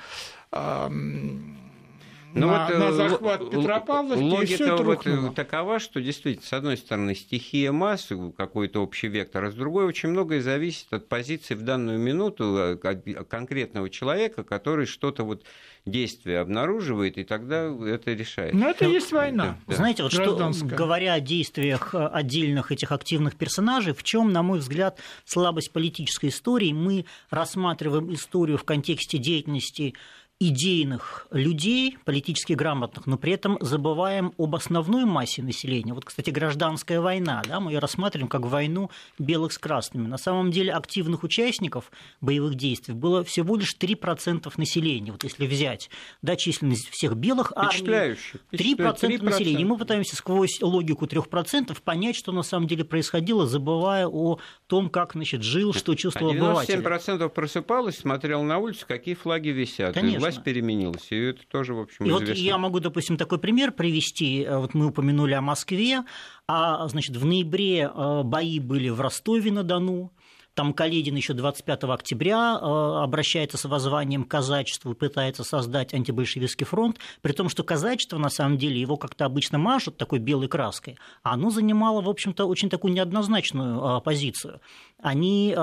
[2.33, 4.21] ну, на, вот, на захват Петропавловки.
[4.21, 9.53] Логика вот такова, что действительно, с одной стороны, стихия массы, какой-то общий вектор, а с
[9.53, 15.43] другой очень многое зависит от позиции в данную минуту э, конкретного человека, который что-то вот
[15.85, 18.53] действие обнаруживает, и тогда это решает.
[18.53, 19.57] Но это и есть война.
[19.67, 19.75] Да.
[19.75, 24.59] Знаете, вот что, говоря о действиях э, отдельных этих активных персонажей, в чем, на мой
[24.59, 29.93] взгляд, слабость политической истории, мы рассматриваем историю в контексте деятельности
[30.39, 35.93] идейных людей, политически грамотных, но при этом забываем об основной массе населения.
[35.93, 40.07] Вот, кстати, гражданская война, да, мы ее рассматриваем как войну белых с красными.
[40.07, 45.11] На самом деле активных участников боевых действий было всего лишь 3% населения.
[45.11, 45.89] Вот если взять
[46.21, 47.81] да, численность всех белых армий,
[48.11, 48.17] 3%,
[48.51, 49.61] 3% населения.
[49.61, 54.89] И мы пытаемся сквозь логику 3% понять, что на самом деле происходило, забывая о том,
[54.89, 56.79] как значит, жил, что чувствовал а 97% обыватель.
[56.79, 59.93] 97% просыпалось, смотрел на улицу, какие флаги висят.
[59.93, 62.27] Конечно власть переменилась, и это тоже, в общем, и известно.
[62.27, 64.45] вот я могу, допустим, такой пример привести.
[64.49, 66.03] Вот мы упомянули о Москве,
[66.47, 70.11] а, значит, в ноябре э, бои были в Ростове-на-Дону,
[70.53, 72.65] там Каледин еще 25 октября э,
[73.03, 78.57] обращается с воззванием к казачеству пытается создать антибольшевистский фронт, при том, что казачество, на самом
[78.57, 82.93] деле, его как-то обычно мажут такой белой краской, а оно занимало, в общем-то, очень такую
[82.93, 84.61] неоднозначную э, позицию.
[85.01, 85.53] Они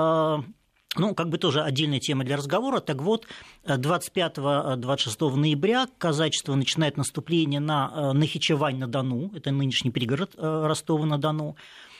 [0.97, 2.79] ну, как бы тоже отдельная тема для разговора.
[2.79, 3.25] Так вот,
[3.65, 11.55] 25-26 ноября казачество начинает наступление на э, Нахичевань-на-Дону, это нынешний пригород э, Ростова-на-Дону.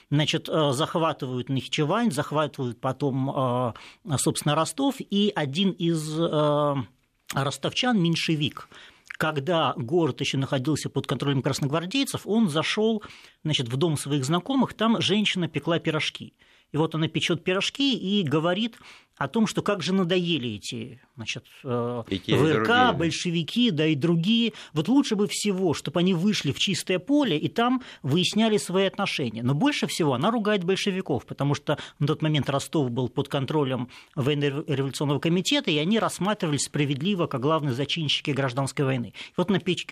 [0.10, 3.74] Значит, э, захватывают Нахичевань, захватывают потом,
[4.18, 6.20] собственно, Ростов, и один из
[7.34, 8.68] ростовчан, меньшевик,
[9.18, 13.04] когда город еще находился под контролем красногвардейцев, он зашел
[13.44, 16.34] значит, в дом своих знакомых, там женщина пекла пирожки.
[16.72, 18.78] И вот она печет пирожки и говорит
[19.24, 24.54] о том, что как же надоели эти значит, э, эти ВРК, большевики, да и другие.
[24.74, 29.44] Вот лучше бы всего, чтобы они вышли в чистое поле и там выясняли свои отношения.
[29.44, 33.90] Но больше всего она ругает большевиков, потому что на тот момент Ростов был под контролем
[34.16, 39.14] военно-революционного комитета, и они рассматривались справедливо как главные зачинщики гражданской войны.
[39.30, 39.92] И вот она печет,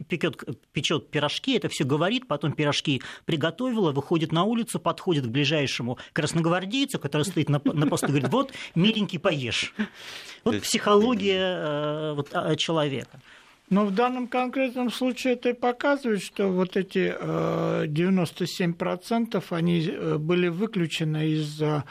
[0.71, 6.97] печет пирожки, это все говорит, потом пирожки приготовила, выходит на улицу, подходит к ближайшему красногвардейцу,
[6.97, 9.73] который стоит на, на посту, и говорит, вот, миленький поешь.
[10.45, 13.19] Вот психология э, вот, а, человека.
[13.69, 17.13] Но в данном конкретном случае это и показывает, что вот эти
[17.85, 21.83] 97% э, они э, были выключены из-за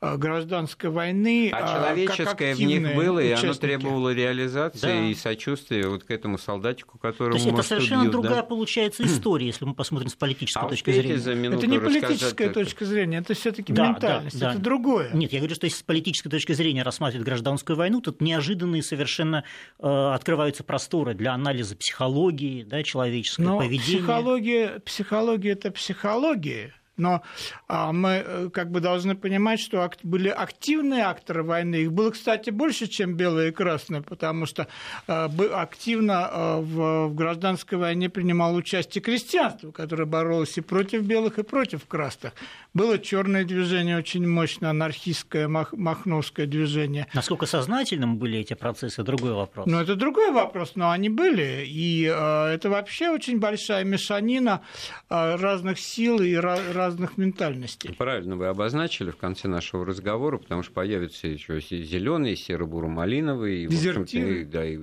[0.00, 1.50] гражданской войны.
[1.52, 5.06] А, а человеческое в них было, и оно требовало реализации да.
[5.06, 8.42] и сочувствия вот к этому солдатику, которому То есть это совершенно убьют, другая да?
[8.42, 11.16] получается история, если мы посмотрим с политической а точки зрения.
[11.16, 14.64] За это не политическая точка зрения, это все таки да, ментальность, да, это да.
[14.64, 15.10] другое.
[15.12, 19.44] Нет, я говорю, что если с политической точки зрения рассматривать гражданскую войну, тут неожиданные совершенно
[19.78, 23.98] э, открываются просторы для анализа психологии, да, человеческого Но поведения.
[23.98, 26.74] Психология, психология– это психология.
[26.96, 27.22] Но
[27.68, 31.76] а, мы э, как бы должны понимать, что были активные акторы войны.
[31.76, 34.66] Их было, кстати, больше, чем белые и красные, потому что
[35.06, 41.42] а, активно а, в гражданской войне принимало участие крестьянство, которое боролось и против белых, и
[41.42, 42.32] против красных.
[42.72, 47.06] Было черное движение очень мощное, анархистское, мах, махновское движение.
[47.14, 49.66] Насколько сознательным были эти процессы, другой вопрос.
[49.66, 51.64] Ну, это другой вопрос, но они были.
[51.66, 54.62] И это вообще очень большая мешанина
[55.08, 57.92] разных сил и разных разных ментальностей.
[57.94, 64.64] Правильно вы обозначили в конце нашего разговора, потому что появятся еще зеленые, серо-буро-малиновые, и, да,
[64.64, 64.78] и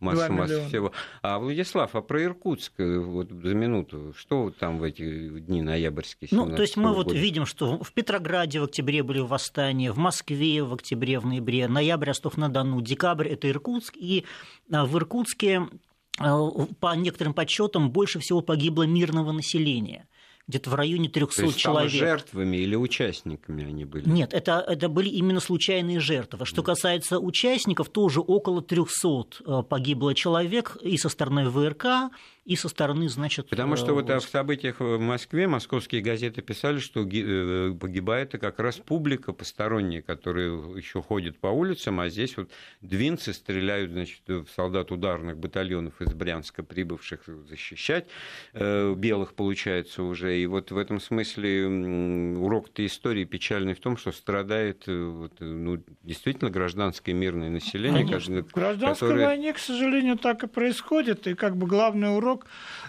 [0.00, 0.92] масса, масса всего.
[1.22, 6.28] А Владислав, а про Иркутск э, вот за минуту, что там в эти дни ноябрьские?
[6.30, 7.08] Ну, то есть мы года?
[7.08, 11.68] вот видим, что в Петрограде в октябре были восстания, в Москве в октябре, в ноябре,
[11.68, 14.24] ноябрь Ростов-на-Дону, декабрь это Иркутск, и
[14.70, 15.68] а, в Иркутске
[16.18, 16.50] а,
[16.80, 20.06] по некоторым подсчетам больше всего погибло мирного населения
[20.48, 21.90] где-то в районе 300 То есть человек.
[21.90, 24.08] жертвами или участниками они были?
[24.08, 26.46] Нет, это, это были именно случайные жертвы.
[26.46, 29.08] Что касается участников, тоже около 300
[29.44, 32.10] э, погибло человек и со стороны ВРК,
[32.46, 33.48] и со стороны, значит...
[33.50, 38.76] Потому что вот в событиях в Москве московские газеты писали, что э, погибает как раз
[38.76, 42.48] публика посторонняя, которая еще ходит по улицам, а здесь вот
[42.82, 48.06] двинцы стреляют, значит, в солдат ударных батальонов из Брянска, прибывших защищать
[48.52, 50.38] э, белых, получается, уже.
[50.38, 55.82] И вот в этом смысле урок-то истории печальный в том, что страдает э, вот, ну,
[56.04, 58.04] действительно гражданское мирное население.
[58.04, 58.44] Конечно.
[58.44, 59.26] В гражданской которое...
[59.26, 61.26] войне, к сожалению, так и происходит.
[61.26, 62.85] И как бы главный урок урок э,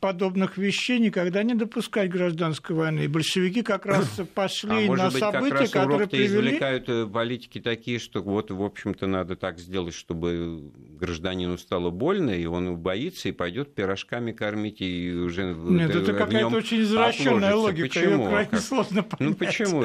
[0.00, 3.04] подобных вещей никогда не допускать гражданской войны.
[3.04, 6.48] И большевики как раз пошли а на быть, события, как раз которые привели...
[6.48, 12.30] извлекают э, политики такие, что вот, в общем-то, надо так сделать, чтобы гражданину стало больно,
[12.30, 17.88] и он боится, и пойдет пирожками кормить, и уже Нет, это какая-то очень извращенная логика,
[17.88, 18.24] почему?
[18.24, 19.20] ее крайне сложно понять.
[19.20, 19.84] Ну почему?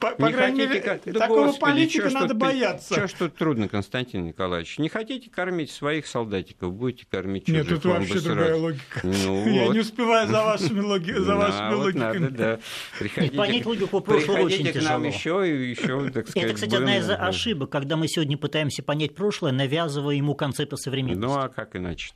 [0.00, 1.02] По, по крайней мере, как...
[1.04, 2.94] да такого господи, политика надо тут, бояться.
[2.94, 4.78] Что ж тут трудно, Константин Николаевич?
[4.78, 7.70] Не хотите кормить своих солдатиков, будете кормить чужих.
[7.70, 8.93] Нет, тут вообще другая логика.
[9.02, 9.74] Ну, Я вот.
[9.74, 11.12] не успеваю за вашими, логи...
[11.12, 12.18] за вашими вот логиками.
[12.18, 12.58] Надо, да.
[12.98, 16.98] Приходите, понять логику прошлого очень к нам еще и еще, так сказать, Это, кстати, одна
[16.98, 21.26] из ошибок, когда мы сегодня пытаемся понять прошлое, навязывая ему концепты современности.
[21.26, 22.12] Ну, а как иначе?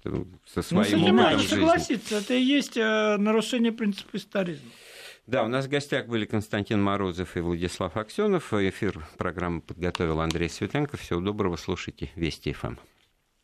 [0.46, 1.54] Со своим ну, опытом жизни.
[1.54, 4.70] согласиться, это и есть э, нарушение принципа историзма.
[5.26, 8.54] Да, у нас в гостях были Константин Морозов и Владислав Аксенов.
[8.54, 10.96] Эфир программы подготовил Андрей Светленко.
[10.96, 12.76] Всего доброго, слушайте Вести ФМ.